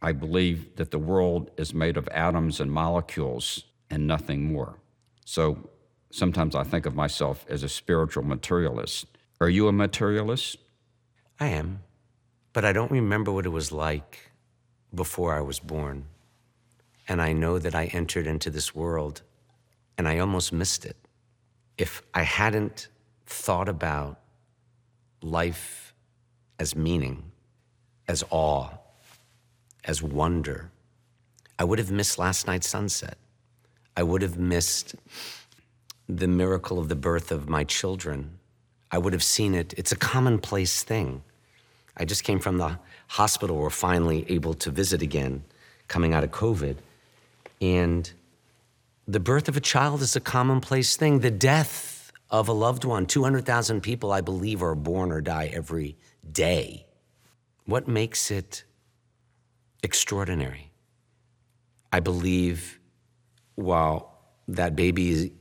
[0.02, 4.78] I believe that the world is made of atoms and molecules and nothing more.
[5.26, 5.70] So
[6.12, 9.08] sometimes I think of myself as a spiritual materialist.
[9.40, 10.58] Are you a materialist?
[11.40, 11.84] I am,
[12.54, 14.32] but I don't remember what it was like
[14.94, 16.06] before I was born.
[17.08, 19.22] And I know that I entered into this world
[19.98, 20.98] and I almost missed it.
[21.78, 22.88] If I hadn't
[23.26, 24.20] thought about
[25.22, 25.94] life
[26.60, 27.32] as meaning,
[28.08, 28.70] as awe,
[29.86, 30.72] as wonder,
[31.60, 33.18] I would have missed last night's sunset.
[33.96, 34.96] I would have missed
[36.08, 38.40] the miracle of the birth of my children.
[38.92, 39.74] I would have seen it.
[39.78, 41.24] It's a commonplace thing.
[41.98, 43.58] I just came from the hospital.
[43.58, 45.44] We're finally able to visit again,
[45.88, 46.78] coming out of COVID.
[47.60, 48.12] And
[49.08, 51.20] the birth of a child is a commonplace thing.
[51.20, 55.98] The death of a loved one, 200,000 people, I believe, are born or die every
[56.30, 56.86] day.
[57.66, 58.64] What makes it
[59.84, 60.72] extraordinary?
[61.92, 62.80] I believe
[63.56, 64.14] while
[64.48, 65.34] that baby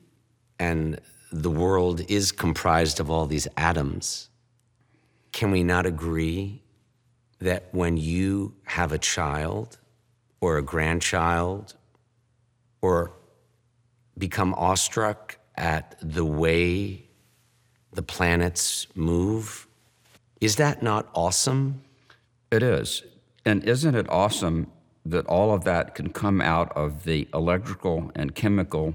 [0.59, 1.01] and
[1.33, 4.31] the world is comprised of all these atoms,
[5.33, 6.63] can we not agree
[7.41, 9.79] that when you have a child
[10.41, 11.75] or a grandchild
[12.81, 13.13] or
[14.17, 17.05] become awestruck at the way
[17.93, 19.67] the planets move,
[20.41, 21.83] is that not awesome?
[22.51, 23.03] It is.
[23.45, 24.71] And isn't it awesome
[25.05, 28.95] that all of that can come out of the electrical and chemical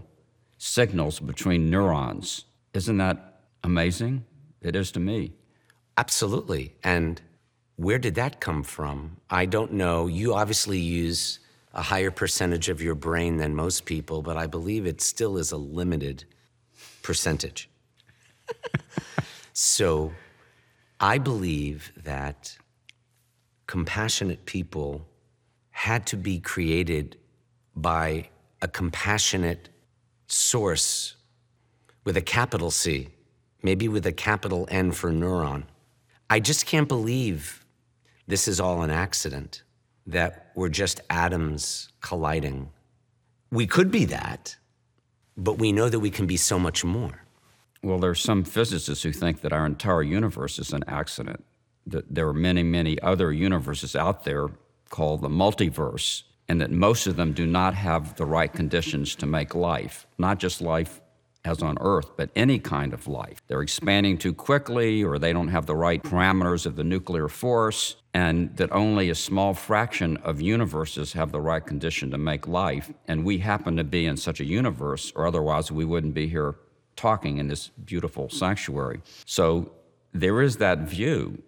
[0.62, 2.46] signals between neurons?
[2.76, 4.24] Isn't that amazing?
[4.62, 5.34] It is to me.
[5.98, 6.76] Absolutely.
[6.84, 7.20] And
[7.78, 9.18] where did that come from?
[9.28, 10.06] I don't know.
[10.06, 11.40] You obviously use
[11.74, 15.52] a higher percentage of your brain than most people, but I believe it still is
[15.52, 16.26] a limited
[17.02, 17.68] percentage.
[19.54, 20.12] so
[21.00, 22.56] I believe that
[23.66, 25.08] compassionate people
[25.72, 27.18] had to be created
[27.76, 28.30] by
[28.62, 29.70] a compassionate
[30.32, 31.16] source
[32.04, 33.10] with a capital C,
[33.62, 35.64] maybe with a capital N for neuron.
[36.30, 37.66] I just can't believe
[38.28, 39.64] this is all an accident
[40.08, 42.70] that we're just atoms colliding.
[43.52, 44.56] We could be that,
[45.38, 47.24] but we know that we can be so much more.
[47.84, 51.44] Well, there are some physicists who think that our entire universe is an accident,
[51.86, 54.48] that there are many, many other universes out there
[54.90, 59.26] called the multiverse, and that most of them do not have the right conditions to
[59.26, 61.02] make life, not just life
[61.44, 63.42] as on Earth, but any kind of life.
[63.48, 67.96] They're expanding too quickly, or they don't have the right parameters of the nuclear force,
[68.14, 72.92] and that only a small fraction of universes have the right condition to make life.
[73.08, 76.56] And we happen to be in such a universe, or otherwise we wouldn't be here
[76.96, 79.02] talking in this beautiful sanctuary.
[79.26, 79.72] So
[80.14, 81.42] there is that view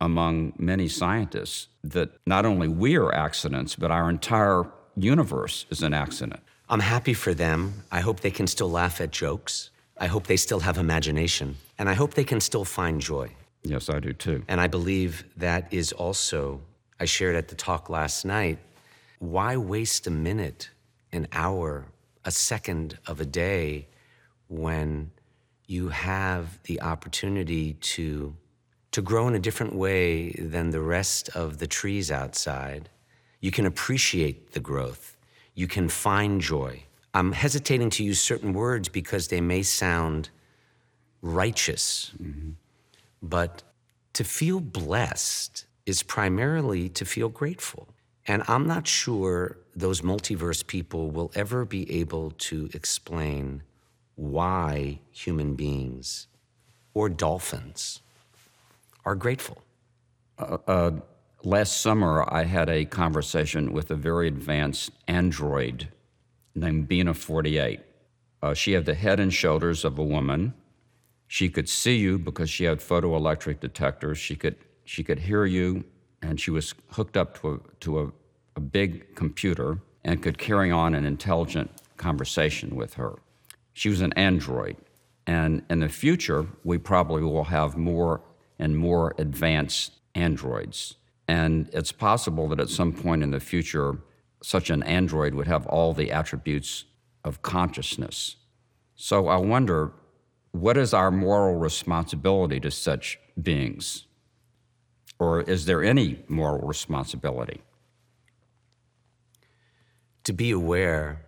[0.00, 4.64] among many scientists that not only we are accidents, but our entire
[4.96, 6.40] universe is an accident.
[6.68, 7.84] I'm happy for them.
[7.92, 9.70] I hope they can still laugh at jokes.
[9.98, 11.56] I hope they still have imagination.
[11.78, 13.30] And I hope they can still find joy.
[13.62, 14.42] Yes, I do too.
[14.48, 16.60] And I believe that is also,
[17.00, 18.58] I shared at the talk last night,
[19.18, 20.70] why waste a minute,
[21.12, 21.86] an hour,
[22.24, 23.86] a second of a day
[24.48, 25.10] when
[25.66, 28.36] you have the opportunity to,
[28.96, 32.90] to grow in a different way than the rest of the trees outside?
[33.40, 35.16] You can appreciate the growth
[35.56, 36.84] you can find joy.
[37.12, 40.28] I'm hesitating to use certain words because they may sound
[41.22, 42.50] righteous, mm-hmm.
[43.22, 43.62] but
[44.12, 47.88] to feel blessed is primarily to feel grateful.
[48.26, 53.62] And I'm not sure those multiverse people will ever be able to explain
[54.14, 56.26] why human beings
[56.92, 58.02] or dolphins
[59.06, 59.62] are grateful.
[60.38, 60.90] Uh, uh,
[61.44, 65.88] last summer, I had a conversation with a very advanced android
[66.54, 67.80] named Bina 48.
[68.42, 70.52] Uh, she had the head and shoulders of a woman.
[71.28, 74.18] She could see you because she had photoelectric detectors.
[74.18, 75.84] She could, she could hear you,
[76.20, 78.12] and she was hooked up to, a, to a,
[78.56, 83.14] a big computer and could carry on an intelligent conversation with her.
[83.72, 84.76] She was an android.
[85.26, 88.20] And in the future, we probably will have more
[88.58, 90.96] and more advanced androids.
[91.28, 93.98] And it's possible that at some point in the future,
[94.42, 96.84] such an android would have all the attributes
[97.24, 98.36] of consciousness.
[98.94, 99.92] So I wonder
[100.52, 104.06] what is our moral responsibility to such beings?
[105.18, 107.60] Or is there any moral responsibility?
[110.24, 111.26] To be aware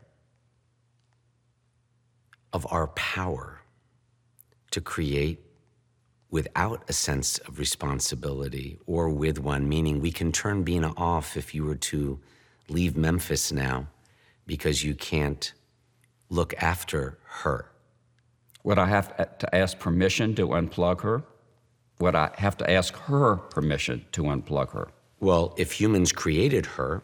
[2.53, 3.61] of our power
[4.71, 5.41] to create
[6.31, 11.55] without a sense of responsibility or with one, meaning we can turn Bina off if
[11.55, 12.19] you were to
[12.69, 13.89] leave Memphis now
[14.47, 15.53] because you can't
[16.29, 17.71] look after her.
[18.65, 21.23] Would I have to ask permission to unplug her?
[22.01, 24.89] Would I have to ask her permission to unplug her?
[25.21, 27.03] Well, if humans created her,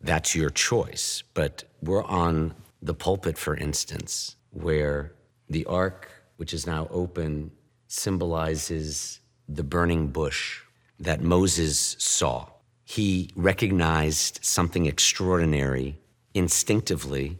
[0.00, 1.22] that's your choice.
[1.34, 5.14] But we're on the pulpit, for instance, where
[5.48, 7.50] the ark, which is now open,
[7.88, 10.60] symbolizes the burning bush
[11.00, 12.46] that Moses saw.
[12.84, 15.98] He recognized something extraordinary
[16.34, 17.38] instinctively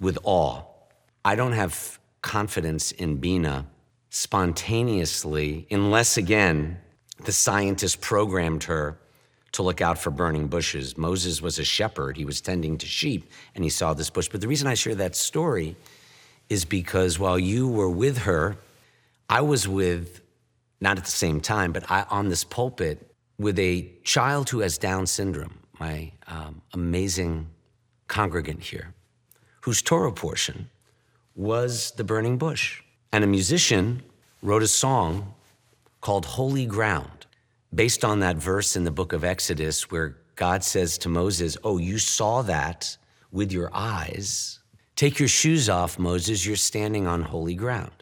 [0.00, 0.62] with awe.
[1.24, 3.66] I don't have confidence in Bina
[4.10, 6.78] spontaneously, unless again,
[7.24, 8.98] the scientist programmed her
[9.52, 10.96] to look out for burning bushes.
[10.96, 14.28] Moses was a shepherd, he was tending to sheep, and he saw this bush.
[14.28, 15.76] But the reason I share that story
[16.48, 18.56] is because while you were with her,
[19.30, 20.22] I was with,
[20.80, 24.78] not at the same time, but I, on this pulpit with a child who has
[24.78, 27.48] Down syndrome, my um, amazing
[28.08, 28.94] congregant here,
[29.60, 30.70] whose Torah portion
[31.36, 32.82] was the burning bush.
[33.12, 34.02] And a musician
[34.42, 35.34] wrote a song
[36.00, 37.26] called Holy Ground,
[37.74, 41.76] based on that verse in the book of Exodus where God says to Moses, Oh,
[41.76, 42.96] you saw that
[43.30, 44.60] with your eyes.
[44.96, 47.97] Take your shoes off, Moses, you're standing on holy ground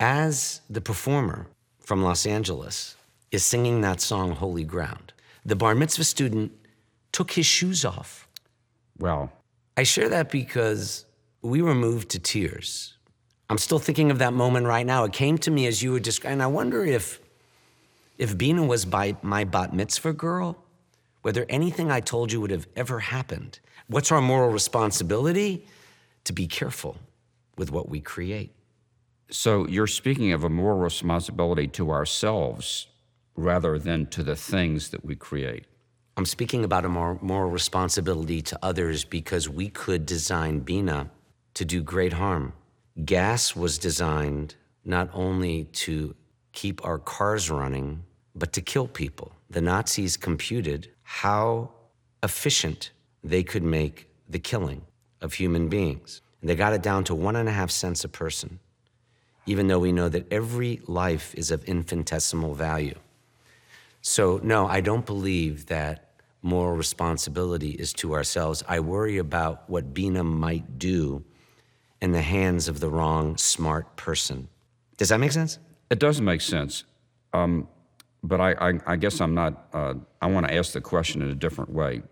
[0.00, 1.46] as the performer
[1.78, 2.96] from Los Angeles
[3.30, 5.12] is singing that song, Holy Ground,
[5.44, 6.52] the bar mitzvah student
[7.12, 8.26] took his shoes off.
[8.98, 9.30] Well,
[9.76, 11.04] I share that because
[11.42, 12.96] we were moved to tears.
[13.48, 15.04] I'm still thinking of that moment right now.
[15.04, 16.34] It came to me as you were describing.
[16.34, 17.20] And I wonder if,
[18.16, 20.56] if Bina was by my bat mitzvah girl,
[21.22, 23.58] whether anything I told you would have ever happened.
[23.88, 25.66] What's our moral responsibility?
[26.24, 26.96] To be careful
[27.56, 28.54] with what we create.
[29.32, 32.88] So you're speaking of a moral responsibility to ourselves
[33.36, 35.66] rather than to the things that we create.
[36.16, 41.10] I'm speaking about a moral responsibility to others because we could design Bina
[41.54, 42.54] to do great harm.
[43.04, 46.16] Gas was designed not only to
[46.52, 48.02] keep our cars running,
[48.34, 49.32] but to kill people.
[49.48, 51.70] The Nazis computed how
[52.24, 52.90] efficient
[53.22, 54.82] they could make the killing
[55.20, 56.20] of human beings.
[56.40, 58.58] And they got it down to one and a half cents a person
[59.50, 62.94] even though we know that every life is of infinitesimal value.
[64.00, 68.62] So, no, I don't believe that moral responsibility is to ourselves.
[68.68, 71.24] I worry about what Bina might do
[72.00, 74.48] in the hands of the wrong, smart person.
[74.96, 75.58] Does that make sense?
[75.90, 76.84] It doesn't make sense.
[77.32, 77.66] Um,
[78.22, 81.28] but I, I, I, guess I'm not, uh, I want to ask the question in
[81.28, 82.02] a different way.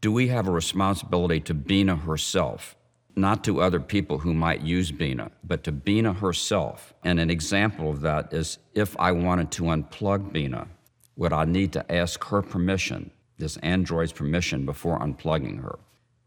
[0.00, 2.76] Do we have a responsibility to Bina herself
[3.16, 6.94] not to other people who might use Bina, but to Bina herself.
[7.04, 10.68] And an example of that is if I wanted to unplug Bina,
[11.16, 15.78] would I need to ask her permission, this android's permission, before unplugging her?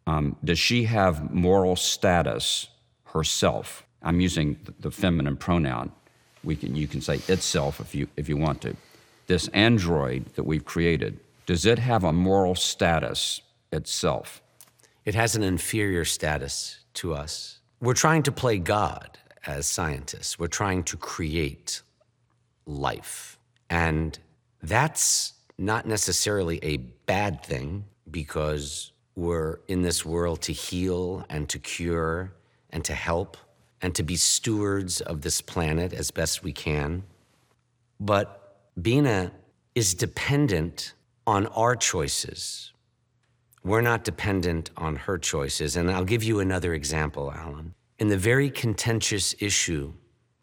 [0.07, 2.67] Um, does she have moral status
[3.05, 3.85] herself?
[4.03, 5.91] I'm using the feminine pronoun.
[6.43, 8.75] We can, you can say itself if you, if you want to.
[9.25, 14.41] This android that we've created, does it have a moral status itself?
[15.05, 17.59] It has an inferior status to us.
[17.79, 21.83] We're trying to play God as scientists, we're trying to create
[22.65, 23.37] life.
[23.69, 24.17] And
[24.63, 31.59] that's not necessarily a bad thing because we're in this world to heal and to
[31.59, 32.33] cure
[32.71, 33.37] and to help
[33.81, 37.03] and to be stewards of this planet as best we can.
[37.99, 39.31] But Bina
[39.75, 40.93] is dependent
[41.27, 42.73] on our choices
[43.65, 45.75] we're not dependent on her choices.
[45.75, 47.73] And I'll give you another example, Alan.
[47.97, 49.91] In the very contentious issue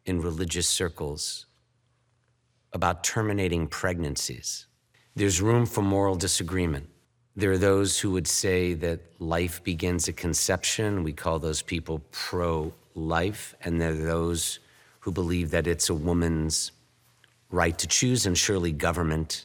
[0.05, 1.47] in religious circles
[2.73, 4.67] about terminating pregnancies,
[5.15, 6.89] There's room for moral disagreement.
[7.37, 11.03] There are those who would say that life begins at conception.
[11.03, 13.55] We call those people pro life.
[13.61, 14.59] And there are those
[15.01, 16.73] who believe that it's a woman's
[17.51, 19.45] right to choose, and surely government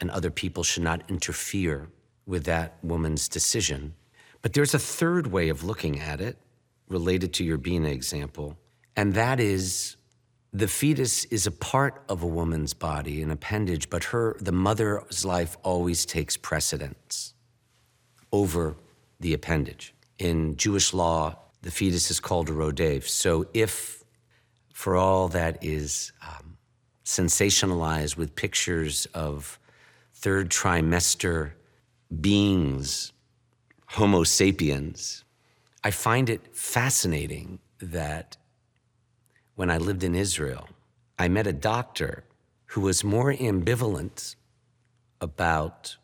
[0.00, 1.88] and other people should not interfere
[2.28, 3.94] with that woman's decision.
[4.42, 6.36] But there's a third way of looking at it
[6.88, 8.56] related to your Bina example,
[8.94, 9.96] and that is
[10.52, 15.24] the fetus is a part of a woman's body, an appendage, but her, the mother's
[15.24, 17.34] life always takes precedence
[18.32, 18.76] over
[19.20, 19.94] the appendage.
[20.18, 23.08] In Jewish law, the fetus is called a rodef.
[23.08, 24.04] So if,
[24.72, 26.56] for all that is um,
[27.04, 29.58] sensationalized with pictures of
[30.14, 31.52] third trimester
[32.20, 33.12] beings,
[33.86, 35.24] Homo sapiens,
[35.84, 38.36] I find it fascinating that
[39.54, 40.68] when I lived in Israel,
[41.18, 42.24] I met a doctor
[42.66, 44.36] who was more ambivalent
[45.20, 45.96] about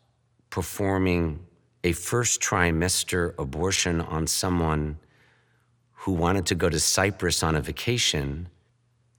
[0.49, 1.45] performing
[1.83, 4.97] a first trimester abortion on someone
[5.91, 8.49] who wanted to go to Cyprus on a vacation,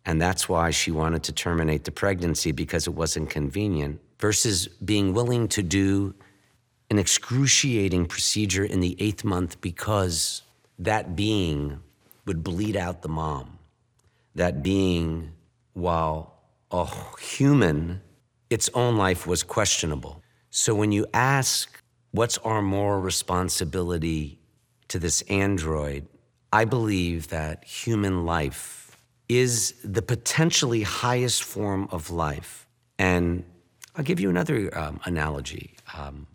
[0.05, 5.14] and that's why she wanted to terminate the pregnancy because it wasn't convenient, versus being
[5.14, 6.14] willing to do
[6.91, 10.43] an excruciating procedure in the eighth month because
[10.78, 11.80] that being
[12.26, 13.59] would bleed out the mom.
[14.34, 15.32] That being,
[15.72, 16.34] while
[16.70, 16.87] a
[17.18, 18.03] human,
[18.51, 20.22] its own life was questionable.
[20.51, 21.82] So when you ask,
[22.12, 24.39] what's our moral responsibility
[24.89, 26.07] to this android?
[26.53, 28.97] I believe that human life
[29.28, 32.66] is the potentially highest form of life.
[32.99, 33.45] And
[33.97, 35.74] I'll give you another um, analogy.
[35.95, 36.26] Um,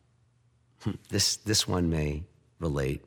[1.10, 2.24] this, this one may
[2.60, 3.04] relate.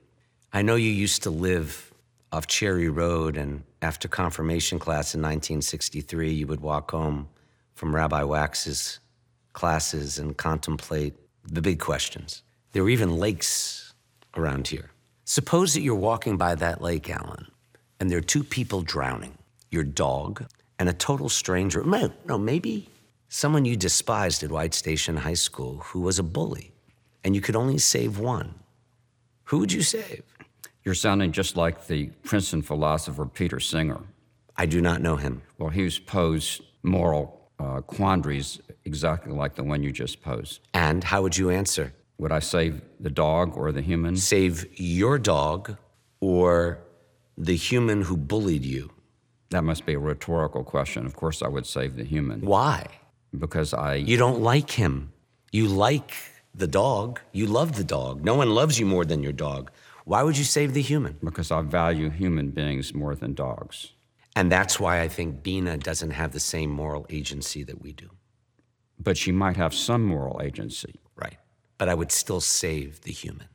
[0.53, 1.93] I know you used to live
[2.33, 7.29] off Cherry Road, and after confirmation class in 1963, you would walk home
[7.75, 8.99] from Rabbi Wax's
[9.53, 11.15] classes and contemplate
[11.45, 12.43] the big questions.
[12.73, 13.95] There were even lakes
[14.37, 14.91] around here.
[15.25, 17.47] Suppose that you're walking by that lake, Alan,
[17.99, 19.39] and there are two people drowning
[19.71, 20.45] your dog
[20.79, 21.83] and a total stranger.
[21.85, 22.89] No, no, maybe
[23.29, 26.73] someone you despised at White Station High School who was a bully,
[27.25, 28.55] and you could only save one.
[29.45, 30.23] Who would you save?
[30.85, 34.01] You're sounding just like the Princeton philosopher Peter Singer.
[34.57, 35.43] I do not know him.
[35.59, 40.61] Well, he's posed moral uh, quandaries exactly like the one you just posed.
[40.75, 41.95] And how would you answer?
[42.19, 44.17] Would I save the dog or the human?
[44.17, 45.77] Save your dog
[46.21, 46.79] or
[47.37, 48.91] the human who bullied you?
[49.51, 51.07] That must be a rhetorical question.
[51.07, 52.43] Of course, I would save the human.
[52.43, 52.87] Why?
[53.37, 53.95] Because I.
[53.95, 55.13] You don't like him.
[55.51, 56.13] You like
[56.55, 57.21] the dog.
[57.33, 58.25] You love the dog.
[58.25, 59.71] No one loves you more than your dog.
[60.05, 61.19] Why would you save the human?
[61.23, 63.93] Because I value human beings more than dogs.
[64.37, 68.11] And that's why I think Bina doesn't have the same moral agency that we do.
[68.99, 71.01] But she might have some moral agency.
[71.17, 71.37] Right.
[71.79, 73.49] But I would still save the human.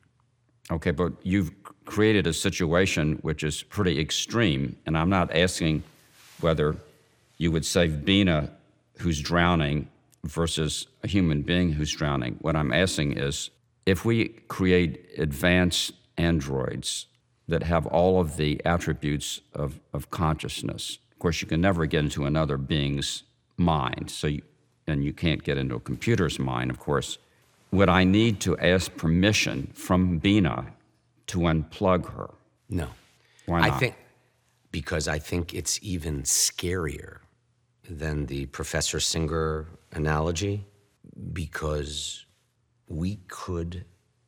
[0.72, 1.52] Okay, but you've
[1.86, 5.84] created a situation which is pretty extreme, and I'm not asking
[6.42, 6.76] whether
[7.38, 8.52] you would save Bina,
[9.00, 9.90] who's drowning,
[10.24, 12.38] versus a human being who's drowning.
[12.42, 13.50] What I'm asking is
[13.86, 17.08] if we create advanced androids
[17.50, 21.00] that have all of the attributes of, of consciousness.
[21.12, 23.24] Of course, you can never get into another being's
[23.58, 24.44] mind, so you,
[24.88, 27.18] and you can't get into a computer's mind, of course.
[27.72, 30.68] Would I need to ask permission from Bina
[31.28, 32.30] to unplug her?
[32.70, 32.90] No.
[33.48, 33.72] Why not?
[33.72, 33.96] I think
[34.72, 37.18] because I think it's even scarier
[37.90, 40.66] than the Professor Singer analogy
[41.34, 42.26] because
[42.88, 43.86] we could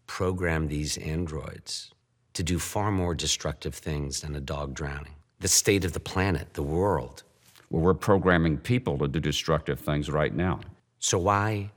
[0.08, 1.92] program these androids
[2.34, 5.16] to do far more destructive things than a dog drowning.
[5.40, 7.24] The state of the planet, the world.
[7.70, 10.60] Well, we're programming people to do destructive things right now.
[11.00, 11.72] So why,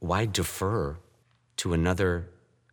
[0.00, 0.96] why defer
[1.58, 2.28] to another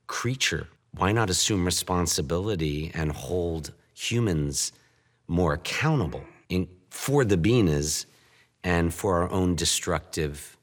[0.07, 0.67] creature?
[0.91, 4.71] Why not assume responsibility and hold humans
[5.27, 8.05] more accountable in, for the binas
[8.66, 10.57] and for our own destructive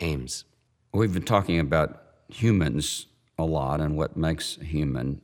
[0.00, 0.44] aims?
[0.92, 3.06] We've been talking about humans
[3.38, 5.22] a lot and what makes human.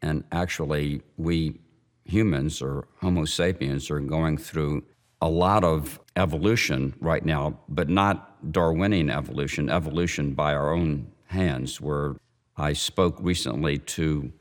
[0.00, 1.58] And actually, we
[2.04, 4.84] humans or Homo sapiens are going through
[5.20, 11.80] a lot of evolution right now, but not Darwinian evolution, evolution by our own hands.
[11.80, 12.14] Where
[12.56, 14.32] I spoke recently to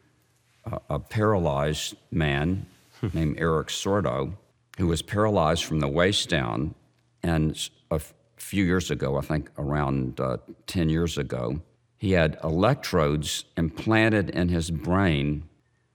[0.66, 2.68] a, a paralyzed man
[3.14, 4.34] named Erik Sorto,
[4.78, 6.76] who was paralyzed from the waist down.
[7.24, 8.02] And a
[8.38, 10.38] few years ago, I think around uh,
[10.68, 11.62] 10 years ago,
[11.98, 15.44] he had electrodes implanted in his brain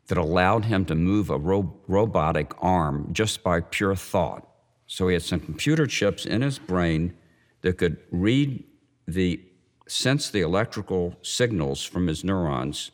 [0.09, 4.47] that allowed him to move a ro- robotic arm just by pure thought.
[4.87, 7.15] So he had some computer chips in his brain
[7.63, 8.65] that could read
[9.07, 9.41] the
[9.87, 12.91] sense the electrical signals from his neurons,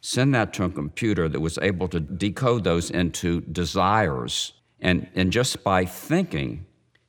[0.00, 4.52] send that to a computer that was able to decode those into desires.
[4.80, 6.66] And, and just by thinking,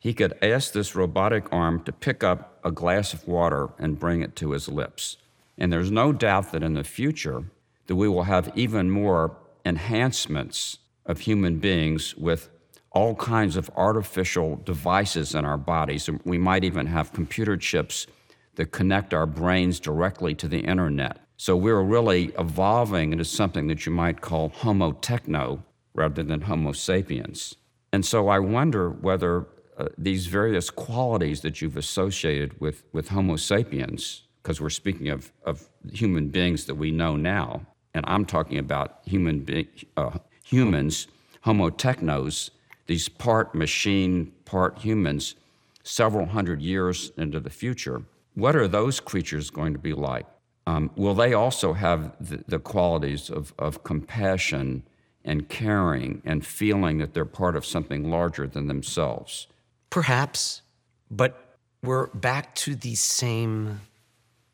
[0.08, 4.22] he could ask this robotic arm to pick up a glass of water and bring
[4.22, 5.18] it to his lips.
[5.58, 7.43] And there's no doubt that in the future
[7.88, 9.36] that we will have even more
[9.66, 12.47] enhancements of human beings with
[12.91, 16.10] all kinds of artificial devices in our bodies.
[16.24, 18.08] We might even have computer chips
[18.55, 21.20] that connect our brains directly to the internet.
[21.36, 26.72] So we're really evolving into something that you might call Homo techno rather than Homo
[26.72, 27.58] sapiens.
[27.91, 29.47] And so I wonder whether
[29.78, 35.32] uh, these various qualities that you've associated with, with Homo sapiens, because we're speaking of,
[35.43, 41.07] of human beings that we know now, and I'm talking about human be- uh, humans,
[41.41, 42.51] Homo technos,
[42.88, 45.36] these part machine, part humans,
[45.84, 48.03] several hundred years into the future.
[48.34, 50.25] What are those creatures going to be like?
[50.65, 54.84] Um, will they also have the, the qualities of, of compassion
[55.23, 59.47] and caring and feeling that they're part of something larger than themselves?
[59.89, 60.61] Perhaps,
[61.09, 63.81] but we're back to the same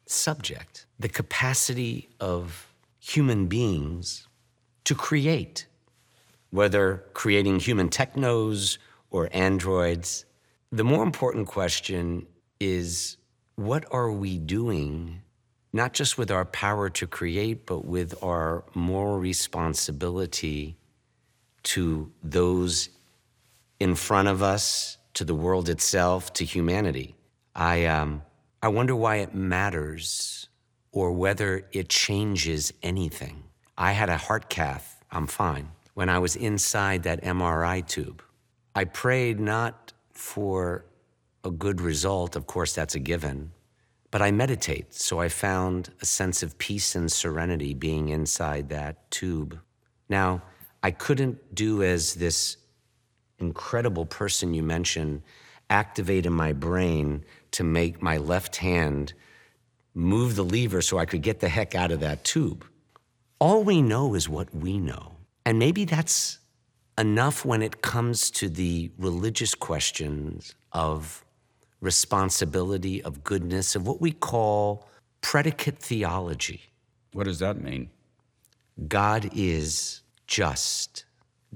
[0.06, 4.28] subject the capacity of human beings
[4.86, 5.66] to create,
[6.52, 8.78] whether creating human technos
[9.10, 10.26] or androids.
[10.72, 12.28] The more important question
[12.60, 13.18] is
[13.56, 15.22] what are we doing,
[15.74, 20.78] not just with our power to create, but with our moral responsibility
[21.64, 22.90] to those
[23.80, 27.16] in front of us, to the world itself, to humanity?
[27.56, 28.24] I, um,
[28.62, 30.48] I wonder why it matters
[30.92, 33.44] or whether it changes anything.
[33.78, 38.22] I had a heart cath, I'm fine, when I was inside that MRI tube.
[38.76, 40.86] I prayed not for
[41.44, 43.52] a good result, of course, that's a given.
[44.12, 49.10] But I meditate, so I found a sense of peace and serenity being inside that
[49.10, 49.60] tube.
[50.08, 50.44] Now,
[50.84, 52.58] I couldn't do as this
[53.40, 55.22] incredible person you mentioned
[55.70, 59.14] activate in my brain to make my left hand
[59.96, 62.66] move the lever so I could get the heck out of that tube.
[63.40, 65.14] All we know is what we know.
[65.46, 66.40] And maybe that's
[66.98, 71.26] enough when it comes to the religious questions of
[71.82, 74.88] responsibility, of goodness, of what we call
[75.22, 76.62] predicate theology.
[77.12, 77.90] What does that mean?
[78.88, 81.06] God is just,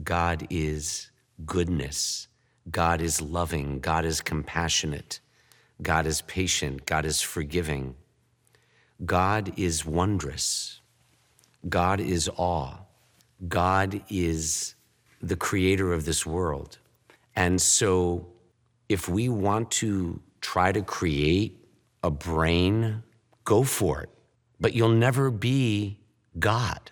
[0.04, 1.10] God is
[1.46, 2.28] goodness,
[2.70, 5.20] God is loving, God is compassionate,
[5.82, 7.96] God is patient, God is forgiving,
[9.06, 10.82] God is wondrous,
[11.70, 12.80] God is awe,
[13.48, 14.76] God is
[15.22, 16.78] the creator of this world.
[17.36, 18.28] And so
[18.90, 21.68] if we want to try to create
[22.04, 23.04] a brain,
[23.44, 24.10] go for it.
[24.60, 26.00] But you'll never be
[26.40, 26.92] God.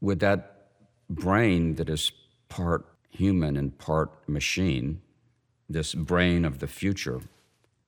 [0.00, 0.68] With that
[1.08, 2.12] brain that is
[2.48, 5.00] part human and part machine,
[5.68, 7.20] this brain of the future,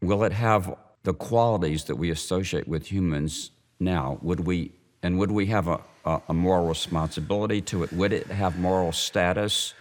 [0.00, 4.18] will it have the qualities that we associate with humans now?
[4.22, 4.72] Would we
[5.02, 7.92] and would we have a, a, a moral responsibility to it?
[7.92, 9.74] Would it have moral status?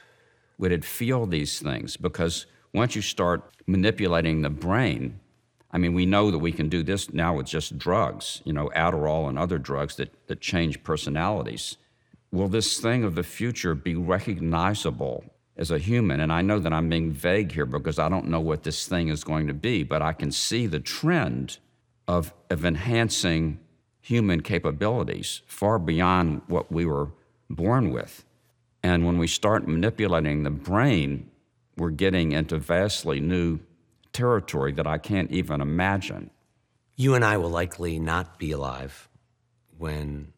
[0.59, 1.97] Would it feel these things?
[1.97, 5.19] Because once you start manipulating the brain,
[5.71, 8.69] I mean, we know that we can do this now with just drugs, you know,
[8.75, 11.77] Adderall and other drugs that, that change personalities.
[12.31, 15.25] Will this thing of the future be recognizable
[15.57, 16.19] as a human?
[16.19, 19.09] And I know that I'm being vague here because I don't know what this thing
[19.09, 21.57] is going to be, but I can see the trend
[22.07, 23.59] of, of enhancing
[24.01, 27.09] human capabilities far beyond what we were
[27.49, 28.23] born with.
[28.83, 31.29] And when we start manipulating the brain,
[31.77, 33.59] we're getting into vastly new
[34.13, 36.29] territory that I can't even imagine.
[36.95, 39.09] You and I will likely not be alive
[39.77, 40.31] when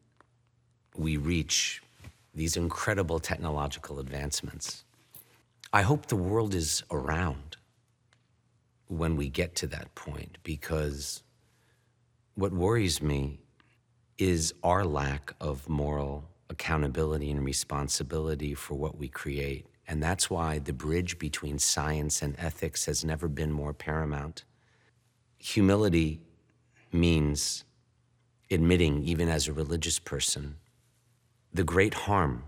[0.96, 1.82] we reach
[2.34, 4.84] these incredible technological advancements.
[5.72, 7.58] I hope the world is around
[8.86, 11.22] when we get to that point because
[12.34, 13.40] what worries me
[14.16, 19.66] is our lack of moral accountability and responsibility for what we create.
[19.86, 24.44] And that's why the bridge between science and ethics has never been more paramount.
[25.38, 26.22] Humility
[26.92, 27.64] means
[28.50, 30.56] admitting, even as a religious person,
[31.52, 32.44] the great harm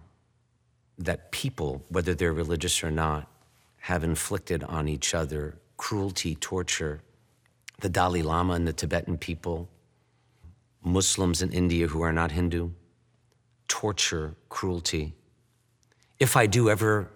[1.00, 3.26] that people, whether they're religious or not,
[3.78, 7.00] have inflicted on each other cruelty, torture.
[7.80, 9.70] The Dalai Lama and the Tibetan people,
[10.82, 12.70] Muslims in India who are not Hindu,
[13.66, 15.14] torture, cruelty.
[16.18, 17.10] If I do ever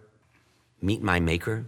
[0.81, 1.67] meet my maker,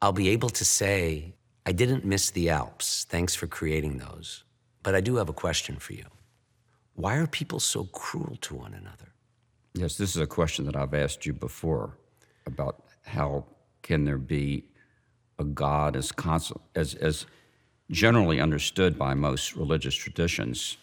[0.00, 1.34] I'll be able to say,
[1.66, 3.04] I didn't miss the Alps.
[3.10, 4.44] Thanks for creating those.
[4.82, 6.06] But I do have a question for you.
[6.94, 9.13] Why are people so cruel to one another?
[9.74, 11.98] Yes, this is a question that I've asked you before
[12.46, 13.44] about how
[13.82, 14.64] can there be
[15.40, 17.26] a God as constant, as, as
[17.90, 20.76] generally understood by most religious traditions,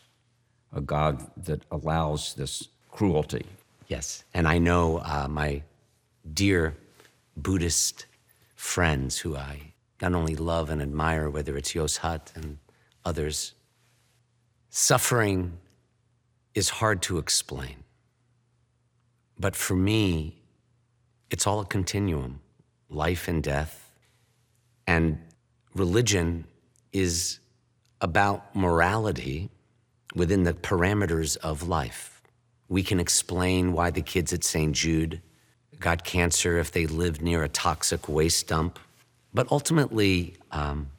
[0.76, 3.46] a God that allows this cruelty.
[3.88, 5.64] Yes, and I know uh, my
[6.34, 6.76] dear
[7.38, 8.08] Buddhist
[8.56, 12.58] friends who I not only love and admire, whether it's Yos Hut and
[13.06, 13.54] others,
[14.70, 15.58] suffering
[16.54, 17.81] is hard to explain.
[19.42, 20.38] But for me,
[21.32, 22.42] it's all a continuum
[22.90, 23.92] life and death.
[24.86, 25.18] And
[25.74, 26.46] religion
[26.94, 27.40] is
[28.02, 29.50] about morality
[30.14, 32.22] within the parameters of life.
[32.70, 34.76] We can explain why the kids at St.
[34.76, 35.22] Jude
[35.80, 38.78] got cancer if they lived near a toxic waste dump.
[39.34, 40.92] But ultimately, um,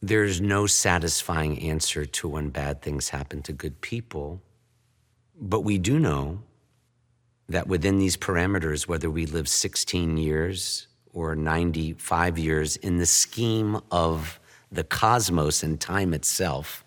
[0.00, 4.40] there's no satisfying answer to when bad things happen to good people.
[5.38, 6.42] But we do know
[7.48, 13.80] that within these parameters, whether we live 16 years or 95 years in the scheme
[13.90, 14.40] of
[14.70, 16.82] the cosmos and time itself,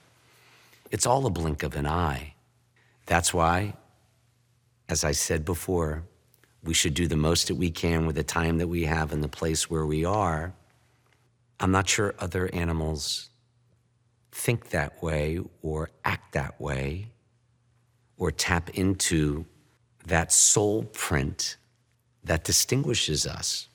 [0.91, 2.34] it's all a blink of an eye.
[3.06, 3.74] That's why,
[4.89, 6.03] as I said before,
[6.64, 9.24] we should do the most that we can with the time that we have and
[9.24, 10.53] the place where we are.
[11.60, 13.30] I'm not sure other animals
[14.32, 17.08] think that way or act that way
[18.18, 19.45] or tap into
[20.06, 21.58] that soul print
[22.24, 23.68] that distinguishes us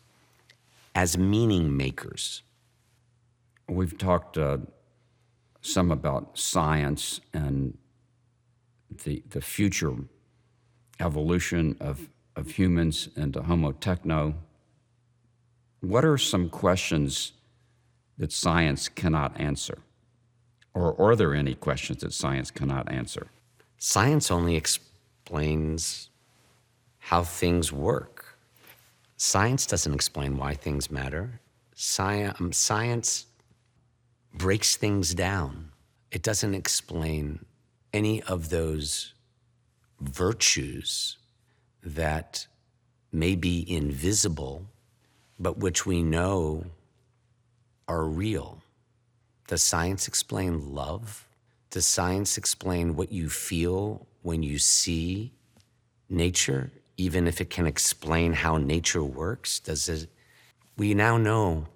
[0.94, 2.42] as meaning makers.
[3.68, 4.58] We've talked uh,
[5.60, 7.76] some about science and
[9.04, 9.94] the, the future
[10.98, 14.34] evolution of, of humans into Homo techno.
[15.80, 17.32] What are some questions
[18.18, 19.78] that science cannot answer?
[20.74, 23.28] Or are there any questions that science cannot answer?
[23.78, 26.09] Science only explains
[27.00, 28.38] how things work.
[29.16, 31.40] Science doesn't explain why things matter.
[31.74, 33.26] Science, um, science
[34.32, 35.72] breaks things down.
[36.10, 37.44] It doesn't explain
[37.92, 39.12] any of those
[40.00, 41.18] virtues
[41.82, 42.46] that
[43.12, 44.66] may be invisible,
[45.38, 46.64] but which we know
[47.88, 48.62] are real.
[49.48, 51.26] Does science explain love?
[51.70, 55.32] Does science explain what you feel when you see
[56.08, 56.70] nature,
[57.00, 59.58] even if it can explain how nature works?
[59.58, 60.06] Does it?
[60.76, 61.66] We now know,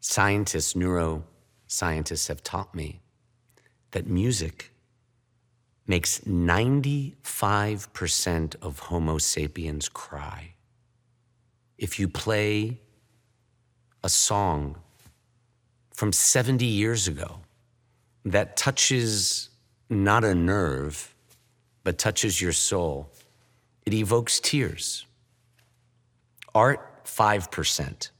[0.00, 3.00] scientists, neuroscientists have taught me
[3.92, 4.72] that music
[5.86, 10.54] makes 95% of Homo sapiens cry.
[11.78, 12.80] If you play
[14.02, 14.80] a song
[15.92, 17.42] from 70 years ago
[18.24, 19.50] that touches
[19.88, 21.14] not a nerve,
[21.84, 23.12] but touches your soul,
[23.90, 25.04] it evokes tears.
[26.54, 28.10] Art, 5%.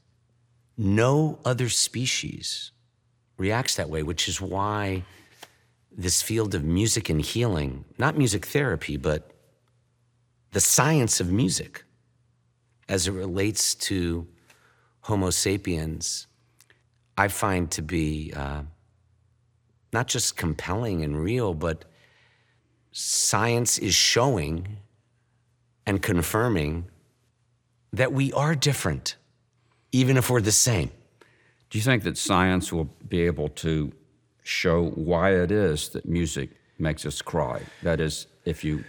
[0.77, 2.71] No other species
[3.37, 5.03] reacts that way, which is why
[5.95, 9.31] this field of music and healing, not music therapy, but
[10.51, 11.85] the science of music
[12.89, 14.27] as it relates to
[15.01, 16.27] Homo sapiens,
[17.17, 18.63] I find to be uh,
[19.93, 21.85] not just compelling and real, but
[22.91, 24.77] science is showing
[25.85, 26.85] and confirming
[27.93, 29.15] that we are different,
[29.91, 30.91] even if we're the same.
[31.69, 33.91] Do you think that science will be able to
[34.43, 37.61] show why it is that music makes us cry?
[37.83, 38.83] That is, if you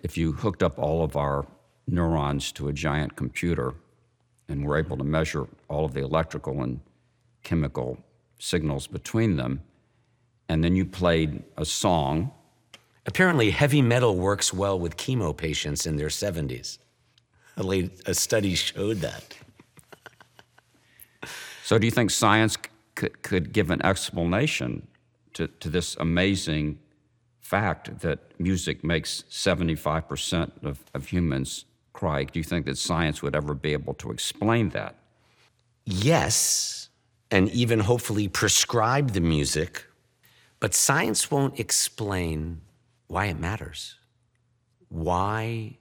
[0.00, 1.46] if you hooked up all of our
[1.86, 3.74] neurons to a giant computer
[4.48, 6.80] and were able to measure all of the electrical and
[7.44, 7.98] chemical
[8.38, 9.62] signals between them,
[10.48, 12.32] and then you played a song.
[13.06, 16.78] Apparently, heavy metal works well with chemo patients in their 70s.
[17.56, 19.36] A, late, a study showed that.
[21.64, 22.56] So, do you think science
[22.94, 24.86] could, could give an explanation
[25.34, 26.78] to, to this amazing
[27.40, 32.24] fact that music makes 75% of, of humans cry?
[32.24, 34.96] Do you think that science would ever be able to explain that?
[35.84, 36.88] Yes,
[37.30, 39.84] and even hopefully prescribe the music,
[40.60, 42.60] but science won't explain
[43.12, 43.96] why it matters.
[44.88, 45.76] Why,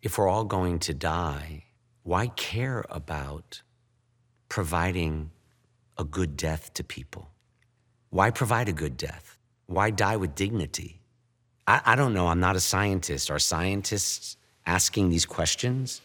[0.00, 1.64] if we're all going to die,
[2.04, 3.62] why care about
[4.48, 5.32] providing
[5.98, 7.30] a good death to people?
[8.10, 9.40] Why provide a good death?
[9.66, 11.00] Why die with dignity?
[11.66, 12.28] I, I don't know.
[12.28, 13.28] I'm not a scientist.
[13.28, 14.36] Are scientists
[14.66, 16.00] asking these questions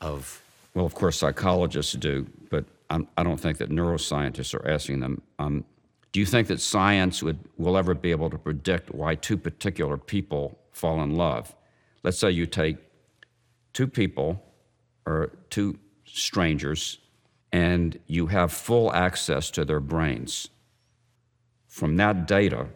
[0.00, 0.42] of
[0.74, 4.98] Well, of course, psychologists do, but I'm, I do not think that neuroscientists are asking
[4.98, 5.22] them.
[6.14, 9.96] Do you think that science would, will ever be able to predict why two particular
[9.96, 11.56] people fall in love?
[12.04, 12.76] Let's say you take
[13.72, 14.40] two people
[15.06, 16.98] or two strangers
[17.50, 20.50] and you have full access to their brains.
[21.66, 22.68] From that data,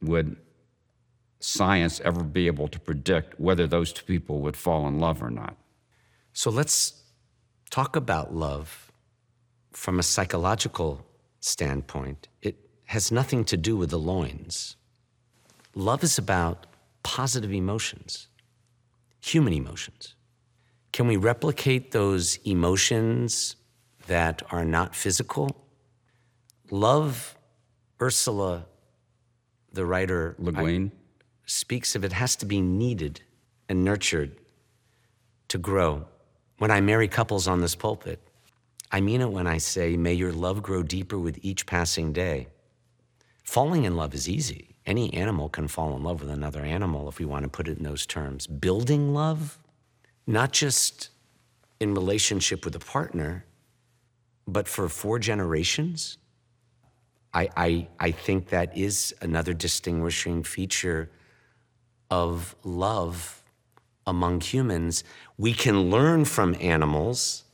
[0.00, 0.36] would
[1.38, 5.30] science ever be able to predict whether those two people would fall in love or
[5.30, 5.58] not?
[6.32, 7.02] So let's
[7.68, 8.90] talk about love
[9.74, 11.04] from a psychological
[11.42, 12.28] standpoint.
[12.40, 14.76] It has nothing to do with the loins.
[15.74, 16.66] Love is about
[17.02, 18.28] positive emotions,
[19.20, 20.14] human emotions.
[20.92, 23.56] Can we replicate those emotions
[24.06, 25.66] that are not physical?
[26.70, 27.36] Love,
[28.00, 28.66] Ursula,
[29.72, 30.92] the writer, Le Guin?
[31.46, 33.20] speaks of it has to be needed
[33.68, 34.36] and nurtured
[35.48, 36.04] to grow.
[36.58, 38.20] When I marry couples on this pulpit,
[38.92, 42.48] I mean it when I say, may your love grow deeper with each passing day.
[43.42, 44.76] Falling in love is easy.
[44.84, 47.78] Any animal can fall in love with another animal if we want to put it
[47.78, 48.46] in those terms.
[48.46, 49.58] Building love,
[50.26, 51.08] not just
[51.80, 53.46] in relationship with a partner,
[54.46, 56.18] but for four generations,
[57.32, 61.10] I, I, I think that is another distinguishing feature
[62.10, 63.42] of love
[64.06, 65.02] among humans.
[65.38, 67.44] We can learn from animals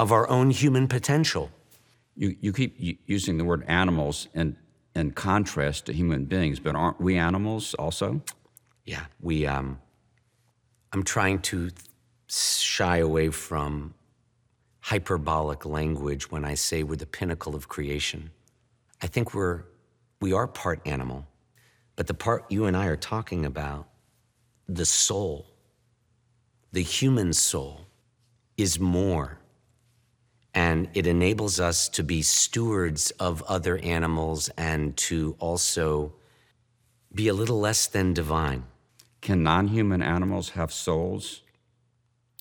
[0.00, 1.50] of our own human potential.
[2.16, 2.74] You, you keep
[3.06, 4.56] using the word animals in,
[4.96, 8.22] in contrast to human beings, but aren't we animals also?
[8.86, 9.46] Yeah, we.
[9.46, 9.78] Um,
[10.94, 11.70] I'm trying to
[12.28, 13.92] shy away from
[14.80, 18.30] hyperbolic language when I say we're the pinnacle of creation.
[19.02, 19.64] I think we're,
[20.22, 21.26] we are part animal,
[21.96, 23.86] but the part you and I are talking about,
[24.66, 25.46] the soul,
[26.72, 27.86] the human soul,
[28.56, 29.39] is more.
[30.54, 36.12] And it enables us to be stewards of other animals and to also
[37.14, 38.64] be a little less than divine.
[39.20, 41.42] Can non human animals have souls?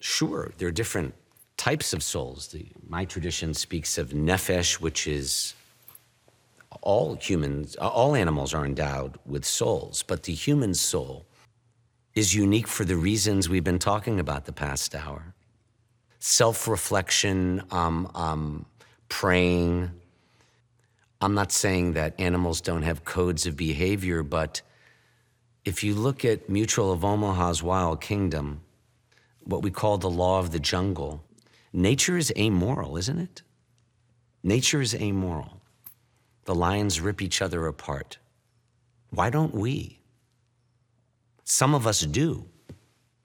[0.02, 1.14] Sure, there are different
[1.58, 2.48] types of souls.
[2.48, 5.54] The, my tradition speaks of nephesh, which is
[6.82, 11.26] all humans, all animals are endowed with souls, but the human soul
[12.16, 15.34] is unique for the reasons we've been talking about the past hour
[16.20, 18.66] self reflection, um, um,
[19.08, 19.92] praying.
[21.22, 24.62] I'm not saying that animals don't have codes of behavior, but
[25.66, 28.62] if you look at Mutual of Omaha's Wild Kingdom,
[29.44, 31.24] what we call the law of the jungle,
[31.74, 33.42] nature is amoral, isn't it?
[34.44, 35.62] Nature is amoral.
[36.46, 38.18] The lions rip each other apart.
[39.10, 40.00] Why don't we?
[41.44, 42.46] Some of us do.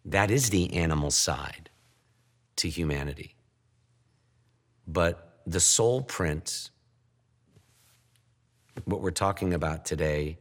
[0.05, 1.71] That is the animal side
[2.57, 3.35] to humanity.
[4.87, 6.71] But the soul print,
[8.85, 10.39] what we're talking about today,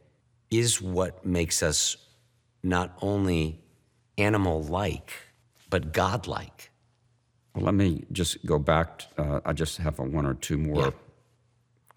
[0.50, 1.98] is what makes us
[2.62, 3.60] not only
[4.18, 5.12] animal like,
[5.70, 6.72] but God like.
[7.56, 9.04] Well, let me just go back.
[9.18, 10.86] Uh, I just have one or two more.
[10.86, 10.92] Yeah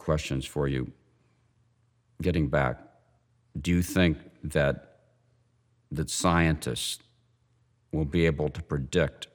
[0.06, 0.92] questions for you.
[2.22, 2.76] Getting back,
[3.60, 4.74] do you think that
[5.90, 7.02] that scientists
[7.92, 9.26] will be able to predict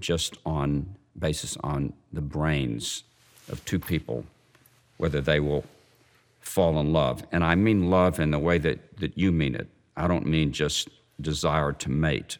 [0.00, 3.04] just on basis on the brains
[3.48, 4.24] of two people
[4.96, 5.64] whether they will
[6.40, 7.24] fall in love?
[7.32, 9.68] And I mean love in the way that, that you mean it.
[9.96, 10.88] I don't mean just
[11.20, 12.38] desire to mate.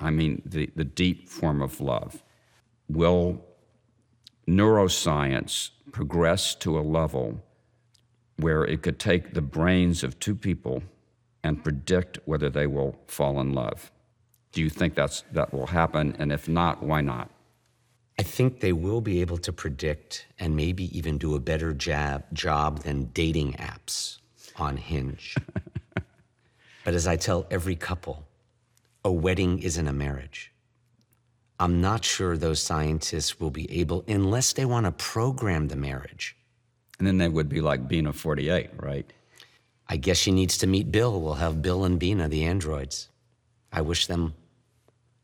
[0.00, 2.22] I mean the, the deep form of love.
[2.88, 3.44] Will
[4.48, 7.40] neuroscience progress to a level
[8.36, 10.82] where it could take the brains of two people
[11.44, 13.91] and predict whether they will fall in love.
[14.52, 16.14] Do you think that's, that will happen?
[16.18, 17.30] And if not, why not?
[18.18, 22.24] I think they will be able to predict and maybe even do a better jab,
[22.32, 24.18] job than dating apps
[24.56, 25.34] on Hinge.
[26.84, 28.24] but as I tell every couple,
[29.04, 30.52] a wedding isn't a marriage.
[31.58, 36.36] I'm not sure those scientists will be able, unless they want to program the marriage.
[36.98, 39.10] And then they would be like Bina 48, right?
[39.88, 41.20] I guess she needs to meet Bill.
[41.20, 43.08] We'll have Bill and Bina, the androids.
[43.72, 44.34] I wish them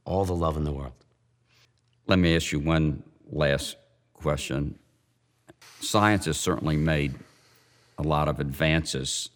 [0.09, 0.95] all the love in the world.
[2.07, 3.77] Let me ask you one last
[4.15, 4.79] question.
[5.81, 7.15] Science has certainly made
[7.99, 9.29] a lot of advances,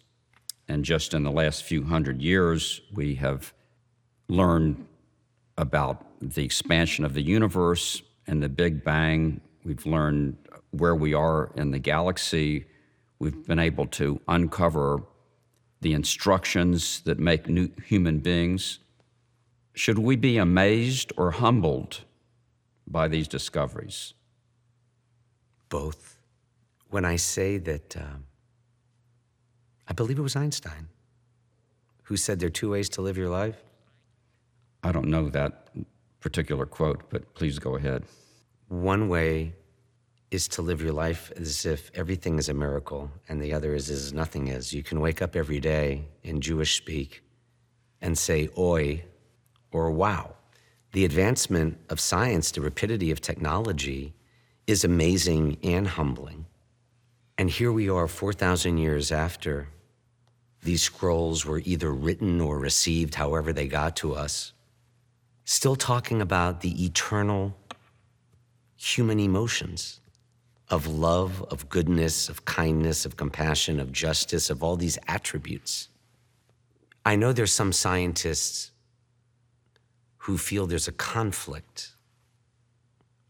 [0.67, 3.53] and just in the last few hundred years, we have
[4.27, 4.83] learned
[5.59, 9.41] about the expansion of the universe and the Big Bang.
[9.63, 10.37] We've learned
[10.71, 12.65] where we are in the galaxy.
[13.19, 15.03] We've been able to uncover
[15.81, 18.79] the instructions that make new human beings.
[19.73, 22.01] Should we be amazed or humbled
[22.87, 24.13] by these discoveries?
[25.69, 26.19] Both.
[26.89, 28.17] when I say that uh,
[29.87, 30.89] I believe it was Einstein
[32.03, 33.57] who said there are two ways to live your life?
[34.83, 35.69] I don't know that
[36.19, 38.03] particular quote, but please go ahead.
[38.67, 39.55] One way
[40.29, 43.89] is to live your life as if everything is a miracle, and the other is
[43.89, 44.73] as nothing is.
[44.73, 47.23] You can wake up every day in Jewish speak
[48.01, 49.03] and say oi
[49.73, 50.35] or wow.
[50.93, 54.13] The advancement of science, the rapidity of technology
[54.67, 56.45] is amazing and humbling.
[57.37, 59.67] And here we are 4,000 years after
[60.61, 64.53] these scrolls were either written or received, however they got to us,
[65.43, 67.57] still talking about the eternal
[68.77, 69.99] human emotions
[70.69, 75.89] of love, of goodness, of kindness, of compassion, of justice, of all these attributes.
[77.05, 78.71] I know there's some scientists
[80.23, 81.91] who feel there's a conflict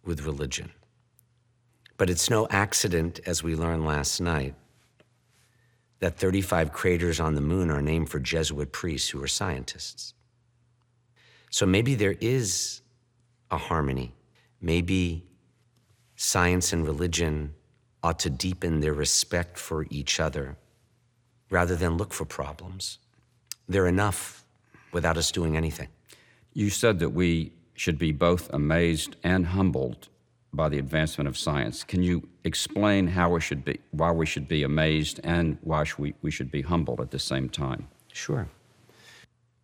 [0.03, 0.71] with religion.
[1.97, 4.53] But it's no accident, as we learned last night,
[5.99, 10.13] that 35 craters on the moon are named for Jesuit priests who are scientists.
[11.49, 12.81] So maybe there is
[13.49, 14.13] a harmony.
[14.61, 15.23] Maybe
[16.15, 17.55] science and religion
[18.03, 20.57] ought to deepen their respect for each other
[21.49, 22.99] rather than look for problems.
[23.67, 24.45] They're enough
[24.91, 25.87] without us doing anything.
[26.53, 30.09] You said that we should be both amazed and humbled
[30.53, 31.83] by the advancement of science.
[31.83, 36.13] Can you explain how we should be, why we should be amazed and why we,
[36.21, 37.87] we should be humbled at the same time?
[38.11, 38.47] Sure.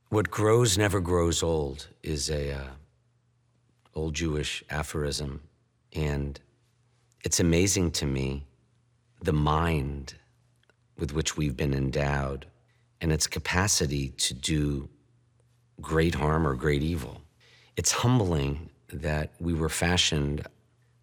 [0.09, 2.67] What grows never grows old is a uh,
[3.93, 5.41] old Jewish aphorism,
[5.93, 6.39] and
[7.23, 8.47] it's amazing to me
[9.21, 10.15] the mind
[10.97, 12.47] with which we've been endowed
[12.99, 14.89] and its capacity to do
[15.81, 17.21] great harm or great evil.
[17.77, 20.45] It's humbling that we were fashioned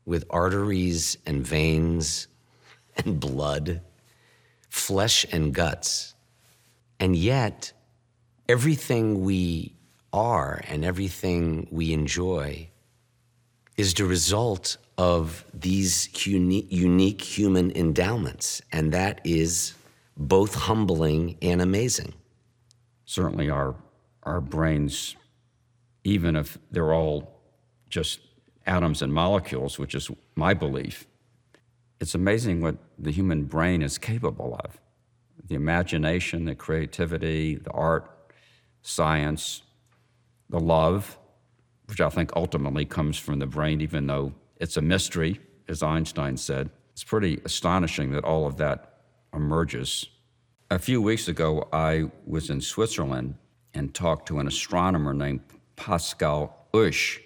[0.04, 2.28] with arteries and veins
[2.96, 3.82] and blood,
[4.68, 6.14] flesh and guts.
[6.98, 7.72] And yet,
[8.48, 9.74] everything we
[10.12, 12.70] are and everything we enjoy
[13.76, 18.62] is the result of these unique, unique human endowments.
[18.72, 19.74] And that is
[20.16, 22.14] both humbling and amazing.
[23.04, 23.74] Certainly, our,
[24.26, 25.16] our brains,
[26.04, 27.40] even if they're all
[27.88, 28.20] just
[28.66, 31.06] atoms and molecules, which is my belief,
[32.00, 34.80] it's amazing what the human brain is capable of.
[35.48, 38.10] The imagination, the creativity, the art,
[38.82, 39.62] science,
[40.50, 41.16] the love,
[41.86, 46.36] which I think ultimately comes from the brain, even though it's a mystery, as Einstein
[46.36, 46.70] said.
[46.92, 49.02] It's pretty astonishing that all of that
[49.32, 50.06] emerges.
[50.70, 53.36] A few weeks ago, I was in Switzerland
[53.76, 55.40] and talked to an astronomer named
[55.76, 57.20] Pascal Oesch.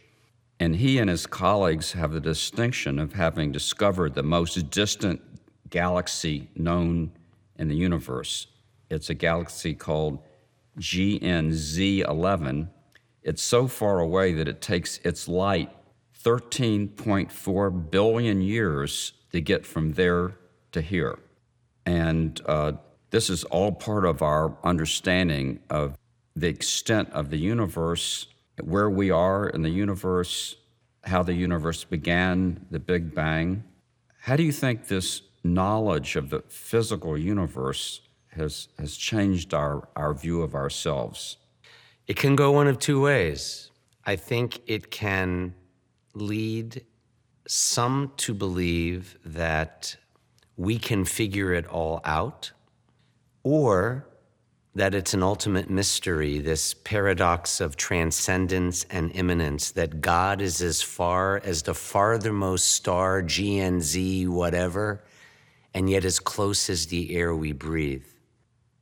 [0.58, 5.22] And he and his colleagues have the distinction of having discovered the most distant
[5.70, 7.12] galaxy known
[7.56, 8.48] in the universe.
[8.90, 10.18] It's a galaxy called
[10.78, 12.68] GNZ 11.
[13.22, 15.70] It's so far away that it takes its light
[16.22, 20.32] 13.4 billion years to get from there
[20.72, 21.18] to here.
[21.86, 22.72] And uh,
[23.10, 25.96] this is all part of our understanding of
[26.36, 28.26] the extent of the universe
[28.62, 30.56] where we are in the universe,
[31.04, 33.64] how the universe began, the Big Bang.
[34.20, 40.14] How do you think this knowledge of the physical universe has, has changed our, our
[40.14, 41.38] view of ourselves?
[42.06, 43.70] It can go one of two ways.
[44.04, 45.54] I think it can
[46.14, 46.84] lead
[47.46, 49.96] some to believe that
[50.56, 52.52] we can figure it all out,
[53.42, 54.06] or
[54.74, 60.80] that it's an ultimate mystery, this paradox of transcendence and immanence, that God is as
[60.80, 65.02] far as the farthermost star, GNZ, whatever,
[65.74, 68.06] and yet as close as the air we breathe.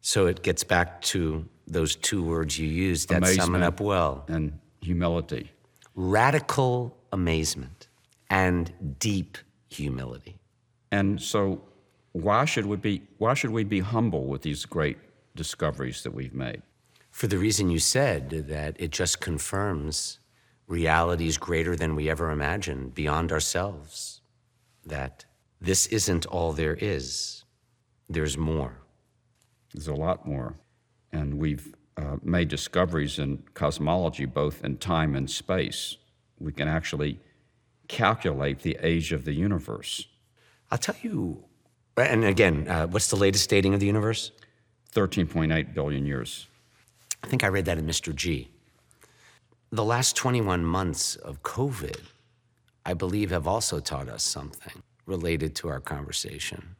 [0.02, 4.24] So it gets back to those two words you used that sum it up well.
[4.28, 5.50] And humility.
[5.94, 7.88] Radical amazement
[8.30, 10.38] and deep humility.
[10.90, 11.62] And so
[12.12, 14.98] why should we be why should we be humble with these great
[15.38, 16.60] discoveries that we've made.
[17.10, 20.18] For the reason you said, that it just confirms
[20.66, 24.20] realities greater than we ever imagined, beyond ourselves,
[24.84, 25.24] that
[25.60, 27.44] this isn't all there is,
[28.08, 28.74] there's more.
[29.72, 30.54] There's a lot more.
[31.12, 35.96] And we've uh, made discoveries in cosmology, both in time and space.
[36.38, 37.18] We can actually
[37.88, 40.06] calculate the age of the universe.
[40.70, 41.44] I'll tell you,
[41.96, 44.30] and again, uh, what's the latest dating of the universe?
[44.94, 46.46] 13.8 billion years.
[47.22, 48.14] I think I read that in Mr.
[48.14, 48.48] G.
[49.70, 52.00] The last 21 months of COVID,
[52.86, 54.82] I believe, have also taught us something.
[55.08, 56.76] related to our conversation.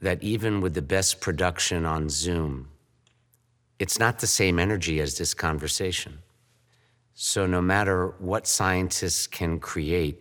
[0.00, 2.68] That even with the best production on Zoom,
[3.78, 6.18] it's not the same energy as this conversation.
[7.14, 10.20] So, no matter what scientists can create,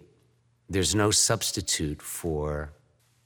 [0.70, 2.74] there's no substitute for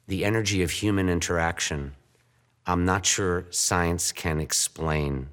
[0.08, 1.96] the energy of human interaction.
[2.66, 5.30] I'm not sure science can explain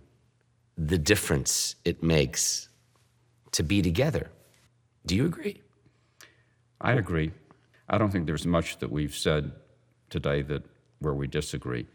[0.76, 2.68] the difference it makes
[3.52, 4.30] to be together.
[5.06, 5.60] Do you agree?
[6.80, 7.32] I agree.
[7.88, 9.52] I don't think there's much that we've said
[10.08, 10.62] today that
[11.00, 11.86] where we disagree.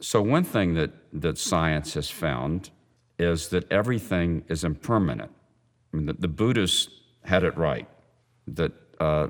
[0.00, 2.70] So one thing that, that science has found
[3.18, 5.32] is that everything is impermanent.
[5.92, 6.88] I mean, the, the Buddhists
[7.22, 7.88] had it right
[8.46, 9.28] that uh,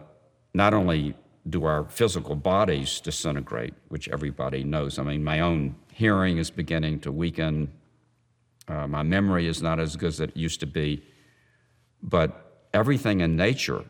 [0.54, 1.14] not only
[1.50, 4.98] do our physical bodies disintegrate, which everybody knows.
[4.98, 7.72] I mean, my own hearing is beginning to weaken.
[8.66, 11.02] Uh, my memory is not as good as it used to be.
[12.02, 13.84] But everything in nature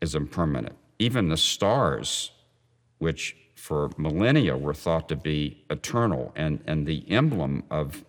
[0.00, 0.76] is impermanent.
[0.98, 2.30] Even the stars,
[2.98, 8.04] which for millennia were thought to be eternal and, and the emblem of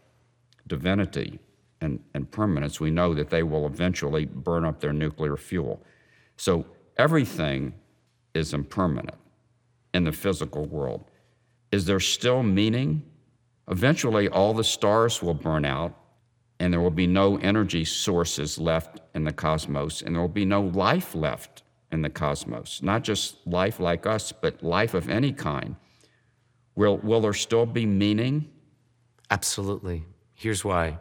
[0.68, 1.40] divinity
[1.82, 5.82] and, and permanence, we know that they will eventually burn up their nuclear fuel.
[6.38, 6.66] So
[6.98, 7.74] everything
[8.34, 9.18] is impermanent
[9.94, 11.04] in the physical world.
[11.72, 13.04] Is there still meaning?
[13.70, 15.98] Eventually, all the stars will burn out,
[16.60, 20.46] and there will be no energy sources left in the cosmos, and there will be
[20.46, 25.34] no life left in the cosmos, not just life like us, but life of any
[25.34, 25.76] kind.
[26.76, 28.50] Will, will there still be meaning?
[29.30, 30.06] Absolutely.
[30.34, 31.00] Here's why.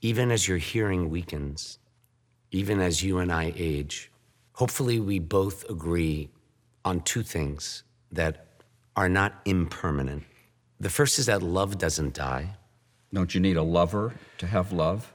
[0.00, 1.78] Even as your hearing weakens,
[2.50, 4.10] even as you and I age,
[4.52, 6.30] hopefully we both agree
[6.88, 8.46] on two things that
[8.96, 10.24] are not impermanent.
[10.80, 12.56] The first is that love doesn't die.
[13.12, 15.12] Don't you need a lover to have love?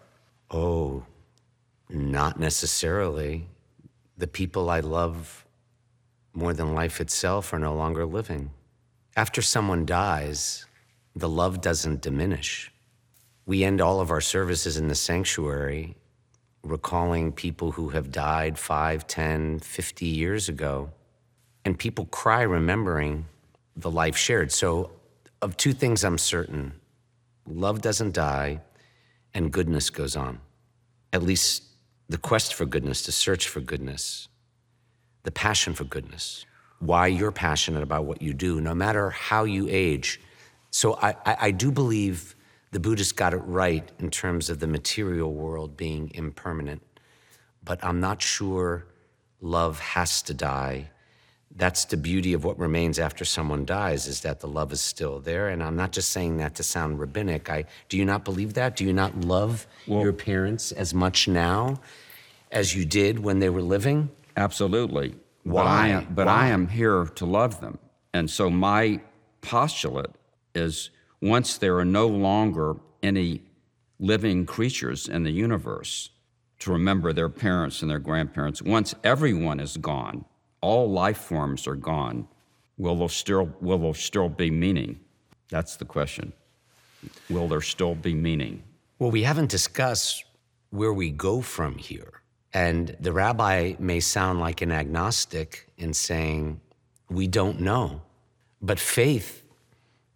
[0.50, 1.06] Oh,
[1.90, 3.48] not necessarily
[4.18, 5.46] the people I love
[6.34, 8.52] more than life itself are no longer living.
[9.16, 10.66] After someone dies,
[11.16, 12.72] the love doesn't diminish.
[13.46, 15.96] We end all of our services in the sanctuary
[16.64, 20.92] recalling people who have died 5, 10, 50 years ago.
[21.66, 23.26] And people cry remembering
[23.76, 24.52] the life shared.
[24.52, 24.92] So,
[25.42, 26.74] of two things I'm certain
[27.46, 28.62] love doesn't die,
[29.34, 30.40] and goodness goes on.
[31.12, 31.64] At least
[32.08, 34.28] the quest for goodness, the search for goodness,
[35.24, 36.46] the passion for goodness,
[36.80, 40.22] why you're passionate about what you do, no matter how you age.
[40.72, 42.36] So I, I, I do believe
[42.72, 46.82] the Buddhists got it right in terms of the material world being impermanent,
[47.64, 48.86] but I'm not sure
[49.42, 50.90] love has to die
[51.56, 55.20] that's the beauty of what remains after someone dies is that the love is still
[55.20, 55.50] there.
[55.50, 57.50] And i'm not just saying that to sound rabbinic.
[57.50, 58.76] I do you not believe that?
[58.76, 61.80] Do you not love well, your parents as much now
[62.52, 64.10] as you did when they were living?
[64.36, 65.16] Absolutely.
[65.44, 66.34] Why but, I am, but Why?
[66.34, 67.78] I am here to love them.
[68.14, 69.00] And so my
[69.42, 70.12] postulate
[70.56, 70.90] is
[71.22, 73.42] once there are no longer any
[74.00, 76.10] living creatures in the universe
[76.60, 80.26] to remember their parents and their grandparents once everyone is gone
[80.64, 82.26] all life forms are gone,
[82.78, 85.00] will there still, will there still be meaning?
[85.50, 86.32] That's the question.
[87.30, 88.64] Will there still be meaning?
[88.98, 90.24] Well, we haven't discussed
[90.70, 92.22] where we go from here.
[92.54, 96.62] And the rabbi may sound like an agnostic in saying,
[97.10, 98.02] we don't know.
[98.62, 99.44] But faith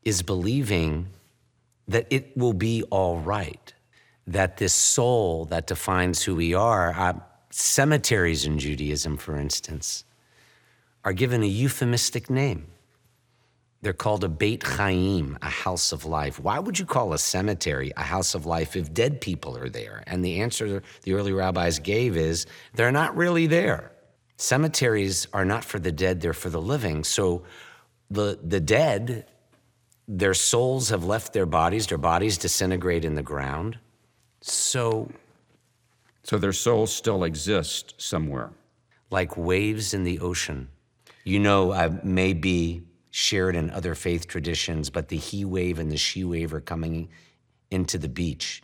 [0.04, 1.08] is believing
[1.90, 3.74] that it will be all right,
[4.26, 7.14] that this soul that defines who we are, uh,
[7.50, 10.06] cemeteries in Judaism, for instance,
[11.08, 12.68] are given a euphemistic name.
[13.82, 16.38] They're called a Beit Chaim, a house of life.
[16.38, 20.04] Why would you call a cemetery a house of life if dead people are there?
[20.06, 23.90] And the answer the early rabbis gave is they're not really there.
[24.36, 27.06] Cemeteries are not for the dead, they're for the living.
[27.06, 27.44] So
[28.12, 29.28] the, the dead,
[30.10, 33.80] their souls have left their bodies, their bodies disintegrate in the ground.
[34.42, 35.10] So.
[36.24, 38.52] So their souls still exist somewhere.
[39.10, 40.68] Like waves in the ocean
[41.28, 45.92] you know, uh, may be shared in other faith traditions, but the he wave and
[45.92, 47.10] the she wave are coming
[47.70, 48.64] into the beach.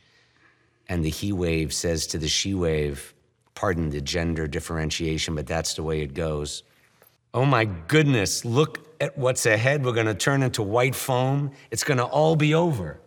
[0.88, 3.14] And the he wave says to the she wave,
[3.53, 6.64] pardon the gender differentiation, but that's the way it goes.
[7.34, 9.84] Oh my goodness, look at what's ahead.
[9.84, 11.52] We're going to turn into white foam.
[11.69, 13.02] It's going to all be over.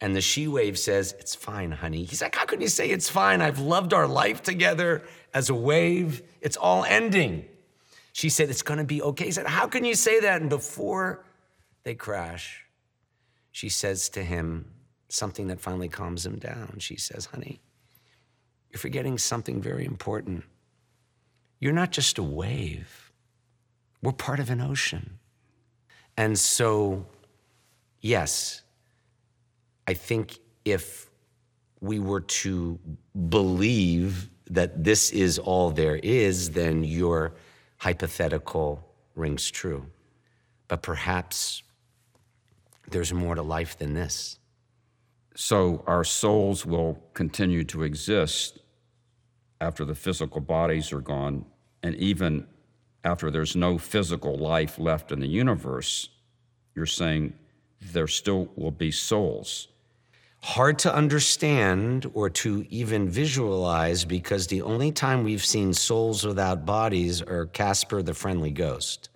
[0.00, 2.04] And the she wave says, It's fine, honey.
[2.04, 3.42] He's like, How can you say it's fine?
[3.42, 5.02] I've loved our life together
[5.34, 6.22] as a wave.
[6.40, 7.44] It's all ending.
[8.12, 9.26] She said, It's going to be okay.
[9.26, 10.40] He said, How can you say that?
[10.40, 11.24] And before
[11.82, 12.64] they crash,
[13.50, 14.70] she says to him
[15.08, 16.76] something that finally calms him down.
[16.78, 17.60] She says, Honey,
[18.70, 20.44] you're forgetting something very important.
[21.58, 23.12] You're not just a wave,
[24.02, 25.18] We're part of an ocean.
[26.16, 27.06] And so,
[28.00, 28.62] yes,
[29.86, 31.08] I think if
[31.80, 32.78] we were to
[33.28, 37.34] believe that this is all there is, then your
[37.82, 38.80] hypothetical
[39.16, 39.84] rings true.
[40.68, 41.64] But perhaps
[42.88, 44.38] there's more to life than this.
[45.34, 48.60] So our souls will continue to exist
[49.60, 51.44] after the physical bodies are gone,
[51.82, 52.46] and even
[53.02, 56.08] after there's no physical life left in the universe,
[56.76, 57.32] you're saying
[57.80, 59.66] there still will be souls.
[60.42, 66.66] Hard to understand or to even visualize because the only time we've seen souls without
[66.66, 69.08] bodies are Casper the Friendly Ghost,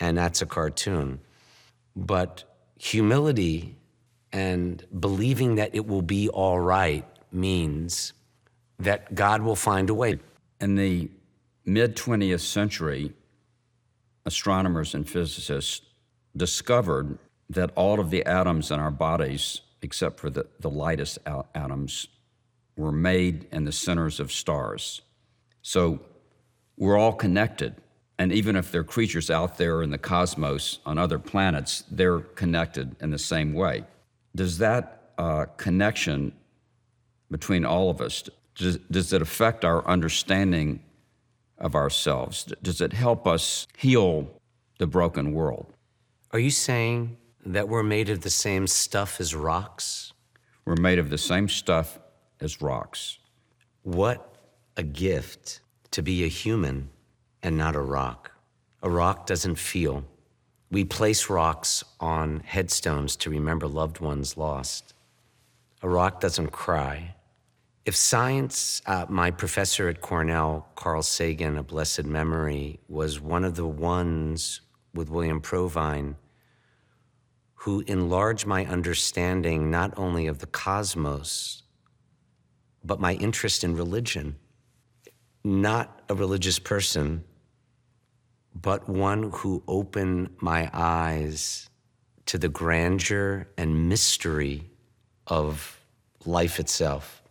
[0.00, 1.20] and that's a cartoon.
[1.94, 2.42] But
[2.76, 3.76] humility
[4.32, 8.12] and believing that it will be all right means
[8.80, 10.18] that God will find a way.
[10.60, 11.08] In the
[11.64, 13.12] mid 20th century,
[14.26, 15.82] astronomers and physicists
[16.36, 17.18] discovered
[17.48, 21.18] that all of the atoms in our bodies, except for the, the lightest
[21.54, 22.06] atoms,
[22.76, 25.02] were made in the centers of stars.
[25.60, 26.00] So
[26.76, 27.74] we're all connected.
[28.18, 32.20] And even if there are creatures out there in the cosmos on other planets, they're
[32.20, 33.84] connected in the same way.
[34.34, 36.32] Does that uh, connection
[37.30, 40.80] between all of us, does, does it affect our understanding
[41.58, 42.44] of ourselves?
[42.62, 44.28] Does it help us heal
[44.78, 45.66] the broken world?
[46.30, 50.12] Are you saying that we're made of the same stuff as rocks?
[50.64, 51.98] We're made of the same stuff
[52.40, 53.18] as rocks.
[53.82, 54.36] What
[54.76, 55.60] a gift
[55.90, 56.90] to be a human
[57.42, 58.32] and not a rock.
[58.82, 60.04] A rock doesn't feel.
[60.70, 64.94] We place rocks on headstones to remember loved ones lost.
[65.82, 67.14] A rock doesn't cry.
[67.84, 73.56] If science, uh, my professor at Cornell, Carl Sagan, a blessed memory, was one of
[73.56, 74.60] the ones
[74.94, 76.16] with William Provine
[77.62, 81.62] who enlarge my understanding not only of the cosmos,
[82.82, 84.34] but my interest in religion.
[85.44, 87.22] Not a religious person,
[88.52, 91.70] but one who opened my eyes
[92.26, 94.68] to the grandeur and mystery
[95.28, 95.80] of
[96.24, 97.22] life itself.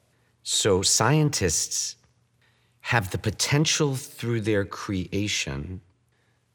[0.43, 1.97] So scientists
[2.79, 5.81] have the potential through their creation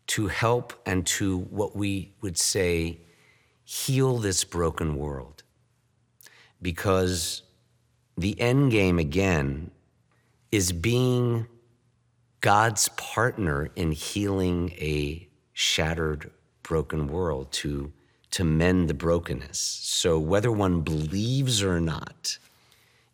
[0.07, 3.01] to help and to what we would say
[3.66, 5.43] heal this broken world.
[6.62, 7.43] Because
[8.16, 9.70] the end game again
[10.51, 11.47] is being
[12.40, 16.30] God's partner in healing a shattered,
[16.62, 17.93] broken world to,
[18.30, 19.59] to mend the brokenness.
[19.59, 22.38] So whether one believes or not,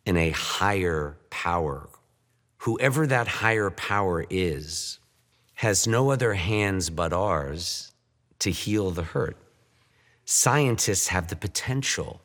[0.05, 1.89] in a higher power.
[2.59, 4.99] Whoever that higher power is
[5.55, 7.91] has no other hands but ours
[8.39, 9.37] to heal the hurt.
[10.25, 12.21] Scientists have the potential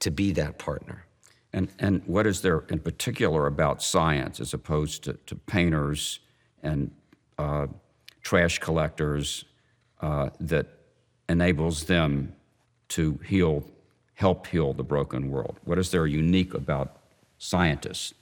[0.00, 1.04] to be that partner.
[1.52, 6.20] And, and what is there in particular about science as opposed to, to painters
[6.62, 6.90] and
[7.38, 7.66] uh,
[8.22, 9.44] trash collectors
[10.00, 10.66] uh, that
[11.28, 12.34] enables them
[12.88, 13.64] to heal,
[14.14, 15.58] help heal the broken world?
[15.64, 16.96] What is there unique about
[17.38, 18.14] scientists?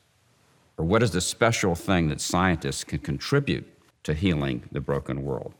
[0.76, 3.66] Or what is the special thing that scientists can contribute
[4.02, 5.54] to healing the broken world?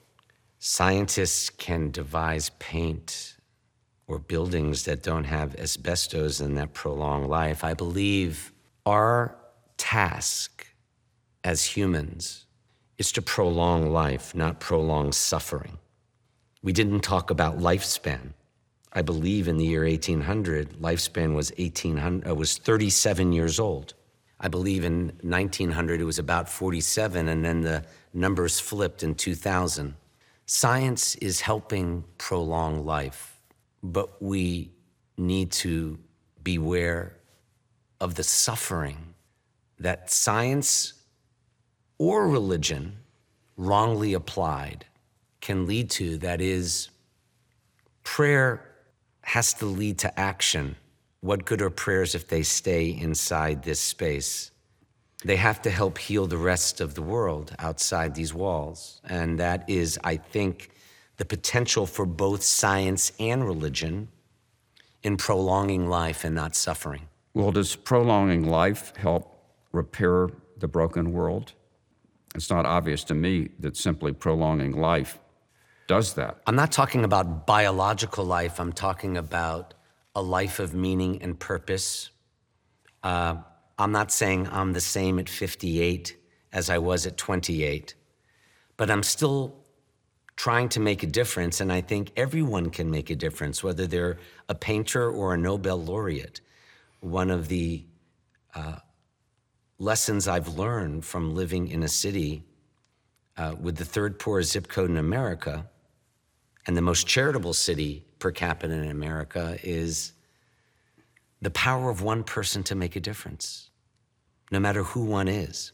[0.59, 3.32] Scientists can devise paint
[4.13, 7.65] or buildings that don't have asbestos and that prolong life.
[7.65, 8.53] I believe
[8.85, 9.35] our
[9.79, 10.67] task
[11.43, 12.45] as humans
[12.99, 15.79] is to prolong life, not prolong suffering.
[16.63, 18.35] We didn't talk about lifespan.
[18.93, 23.95] I believe in the year 1800, lifespan was 1800 uh, was 37 years old.
[24.39, 29.95] I believe in 1900 it was about 47, and then the numbers flipped in 2000.
[30.47, 33.32] Science is helping prolong life,
[33.83, 34.71] but we
[35.17, 35.99] need to
[36.43, 37.17] beware
[38.01, 39.15] of the suffering
[39.79, 40.95] that science
[41.99, 42.97] or religion,
[43.57, 44.87] wrongly applied,
[45.41, 46.17] can lead to.
[46.19, 46.89] That is,
[48.03, 48.69] prayer
[49.23, 50.77] has to lead to action.
[51.21, 54.51] What good are prayers if they stay inside this space?
[55.25, 59.01] They have to help heal the rest of the world outside these walls.
[59.09, 60.71] And that is, I think,
[61.17, 64.09] the potential for both science and religion
[65.03, 67.09] in prolonging life and not suffering.
[67.35, 69.37] Well, does prolonging life help
[69.73, 70.29] repair
[70.59, 71.53] the broken world?
[72.35, 75.19] It's not obvious to me that simply prolonging life
[75.87, 76.41] does that.
[76.47, 79.75] I'm not talking about biological life, I'm talking about
[80.15, 82.11] a life of meaning and purpose.
[83.03, 83.37] Uh,
[83.79, 86.17] I'm not saying I'm the same at 58
[86.53, 87.95] as I was at 28,
[88.77, 89.62] but I'm still
[90.37, 91.61] trying to make a difference.
[91.61, 94.19] And I think everyone can make a difference, whether they're
[94.49, 96.41] a painter or a Nobel laureate.
[97.01, 97.85] One of the
[98.55, 98.77] uh,
[99.79, 102.45] lessons I've learned from living in a city
[103.37, 105.67] uh, with the third poorest zip code in America
[106.67, 110.13] and the most charitable city per capita in America is
[111.41, 113.71] the power of one person to make a difference,
[114.53, 115.73] no matter who one is.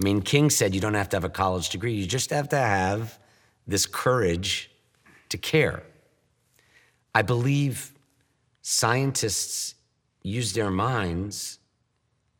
[0.00, 2.48] I mean, King said you don't have to have a college degree, you just have
[2.50, 3.18] to have
[3.66, 4.70] this courage
[5.28, 5.82] to care.
[7.14, 7.92] I believe
[8.62, 9.74] scientists
[10.22, 11.58] use their minds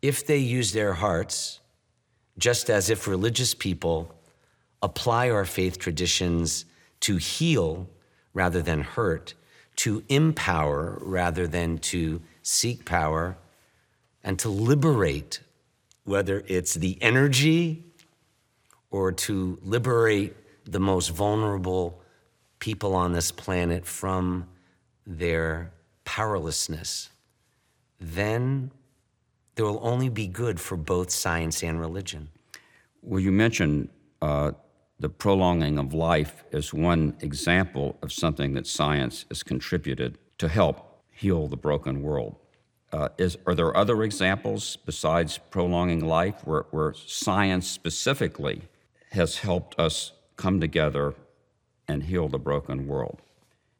[0.00, 1.60] if they use their hearts,
[2.38, 4.14] just as if religious people
[4.82, 6.64] apply our faith traditions
[7.00, 7.88] to heal
[8.34, 9.34] rather than hurt,
[9.76, 13.36] to empower rather than to seek power,
[14.24, 15.40] and to liberate,
[16.04, 17.84] whether it's the energy
[18.90, 22.00] or to liberate the most vulnerable
[22.58, 24.46] people on this planet from
[25.06, 25.72] their
[26.04, 27.10] powerlessness,
[28.00, 28.70] then
[29.54, 32.28] there will only be good for both science and religion.
[33.02, 33.88] Well, you mentioned
[34.20, 34.52] uh,
[35.00, 41.02] the prolonging of life as one example of something that science has contributed to help
[41.10, 42.36] heal the broken world.
[42.92, 48.62] Uh, is, are there other examples besides prolonging life where, where science specifically
[49.10, 50.12] has helped us
[50.42, 51.14] come together
[51.86, 53.22] and heal the broken world?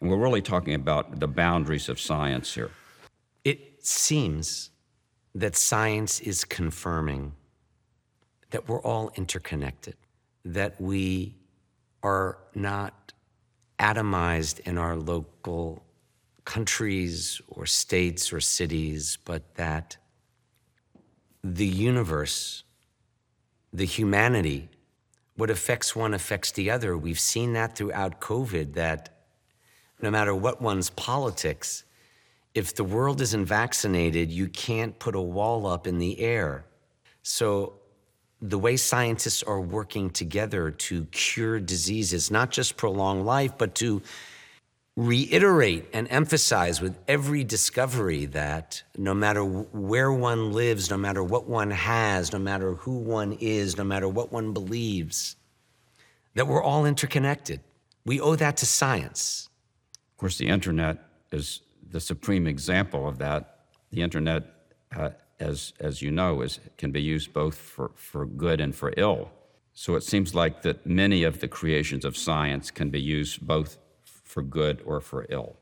[0.01, 2.71] And we're really talking about the boundaries of science here.
[3.45, 4.71] It seems
[5.35, 7.33] that science is confirming
[8.51, 9.97] that we're all interconnected,
[10.45, 11.35] that we
[12.03, 13.13] are not
[13.81, 15.85] atomized in our local
[16.45, 19.97] countries or states or cities, but that
[21.43, 22.63] the universe,
[23.73, 24.69] the humanity,
[25.37, 26.97] what affects one affects the other.
[26.97, 29.11] We've seen that throughout COVID, that
[30.01, 31.85] no matter what one's politics,
[32.55, 36.67] if the world isn't vaccinated, you can't put a wall up in the air.
[37.23, 37.75] So,
[38.45, 44.03] the way scientists are working together to cure diseases, not just prolong life, but to
[44.97, 51.49] reiterate and emphasize with every discovery that no matter where one lives, no matter what
[51.49, 55.37] one has, no matter who one is, no matter what one believes,
[56.35, 57.61] that we're all interconnected.
[58.05, 59.49] We owe that to science.
[60.13, 60.99] Of course, the internet
[61.31, 61.61] is
[61.91, 63.61] the supreme example of that.
[63.91, 64.45] The internet,
[64.95, 65.11] uh,
[65.41, 69.31] as, as you know, is, can be used both for, for good and for ill.
[69.75, 73.79] So it seems like that many of the creations of science can be used both
[74.33, 75.57] for good or for ill.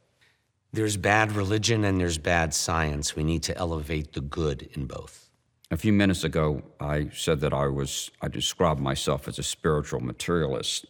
[0.72, 3.16] There's bad religion and there's bad science.
[3.16, 5.28] We need to elevate the good in both.
[5.72, 10.00] A few minutes ago, I said that I was, I described myself as a spiritual
[10.00, 10.86] materialist.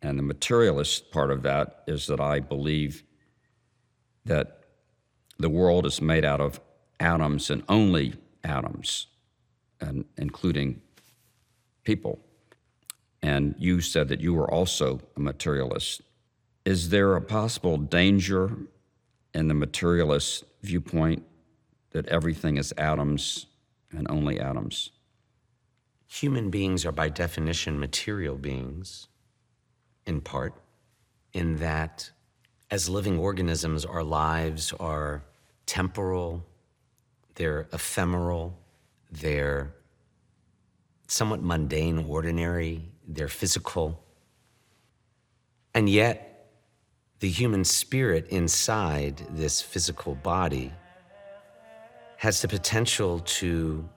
[0.00, 3.02] And the materialist part of that is that I believe
[4.24, 4.60] that
[5.38, 6.60] the world is made out of
[7.00, 9.08] atoms and only atoms,
[9.80, 10.80] and including
[11.84, 12.18] people.
[13.22, 16.02] And you said that you were also a materialist.
[16.64, 18.56] Is there a possible danger
[19.34, 21.24] in the materialist viewpoint
[21.90, 23.46] that everything is atoms
[23.90, 24.90] and only atoms?
[26.06, 29.08] Human beings are, by definition, material beings,
[30.06, 30.54] in part,
[31.32, 32.10] in that
[32.70, 35.22] as living organisms, our lives are
[35.66, 36.44] temporal,
[37.34, 38.58] they're ephemeral,
[39.10, 39.74] they're
[41.06, 44.02] somewhat mundane, ordinary, they're physical.
[45.74, 46.27] And yet,
[47.20, 50.72] the human spirit inside this physical body
[52.16, 53.88] has the potential to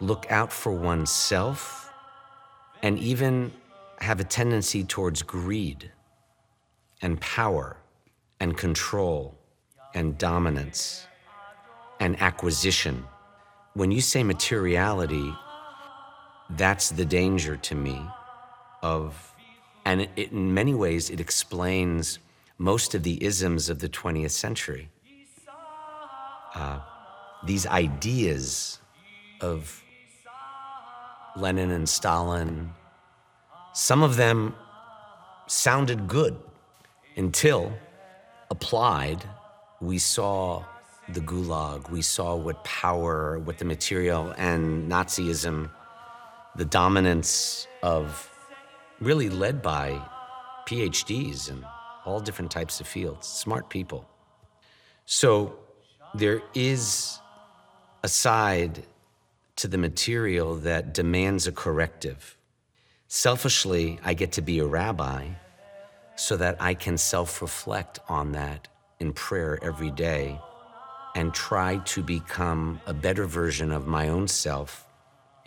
[0.00, 1.92] look out for oneself
[2.82, 3.52] and even
[4.00, 5.90] have a tendency towards greed
[7.02, 7.76] and power
[8.40, 9.34] and control
[9.94, 11.06] and dominance
[12.00, 13.04] and acquisition.
[13.74, 15.32] When you say materiality,
[16.50, 18.00] that's the danger to me
[18.82, 19.32] of,
[19.86, 22.18] and it, it, in many ways, it explains
[22.58, 24.90] most of the isms of the 20th century.
[26.54, 26.80] Uh,
[27.46, 28.80] these ideas
[29.40, 29.84] of
[31.36, 32.72] Lenin and Stalin,
[33.74, 34.56] some of them
[35.46, 36.36] sounded good
[37.16, 37.72] until
[38.50, 39.22] applied,
[39.80, 40.64] we saw
[41.10, 45.70] the gulag, we saw what power, what the material and Nazism,
[46.56, 48.32] the dominance of
[49.00, 50.00] really led by
[50.66, 51.64] PhDs and
[52.04, 54.08] all different types of fields, smart people.
[55.04, 55.58] So
[56.14, 57.18] there is
[58.02, 58.84] a side
[59.56, 62.36] to the material that demands a corrective.
[63.08, 65.28] Selfishly, I get to be a rabbi
[66.16, 68.68] so that I can self reflect on that
[69.00, 70.40] in prayer every day
[71.14, 74.86] and try to become a better version of my own self,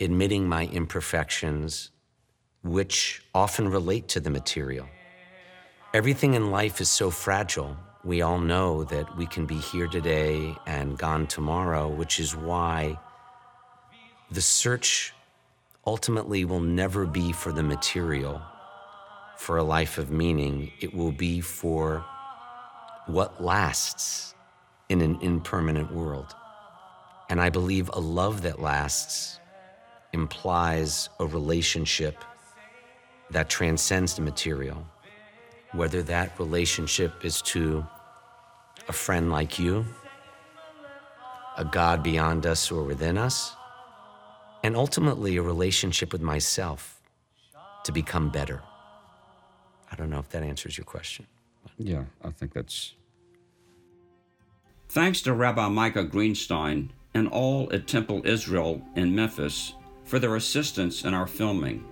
[0.00, 1.90] admitting my imperfections,
[2.62, 4.86] which often relate to the material.
[5.94, 7.76] Everything in life is so fragile.
[8.04, 12.98] We all know that we can be here today and gone tomorrow, which is why
[14.30, 15.12] the search
[15.86, 18.40] ultimately will never be for the material,
[19.36, 20.70] for a life of meaning.
[20.80, 22.04] It will be for
[23.06, 24.34] what lasts
[24.88, 26.34] in an impermanent world.
[27.28, 29.38] And I believe a love that lasts
[30.12, 32.24] implies a relationship
[33.30, 34.86] that transcends the material
[35.72, 37.86] whether that relationship is to
[38.88, 39.84] a friend like you,
[41.56, 43.54] a God beyond us or within us,
[44.62, 47.00] and ultimately a relationship with myself
[47.84, 48.62] to become better.
[49.90, 51.26] I don't know if that answers your question.
[51.78, 52.94] Yeah, I think that's.
[54.88, 59.74] Thanks to Rabbi Micah Greenstein and all at Temple Israel in Memphis
[60.04, 61.84] for their assistance in our filming.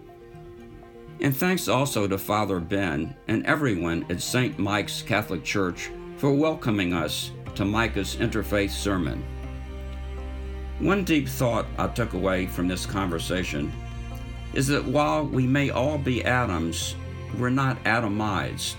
[1.20, 4.57] And thanks also to Father Ben and everyone at St.
[4.57, 9.24] Mike's Catholic Church for welcoming us to Micah's interfaith sermon.
[10.78, 13.73] One deep thought I took away from this conversation
[14.55, 16.95] is that while we may all be atoms,
[17.36, 18.77] we're not atomized.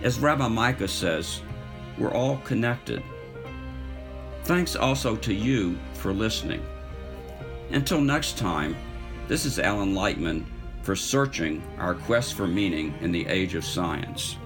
[0.00, 1.42] As Rabbi Micah says,
[1.98, 3.02] we're all connected.
[4.44, 6.64] Thanks also to you for listening.
[7.70, 8.74] Until next time,
[9.28, 10.46] this is Alan Lightman
[10.84, 14.36] for searching our quest for meaning in the age of science.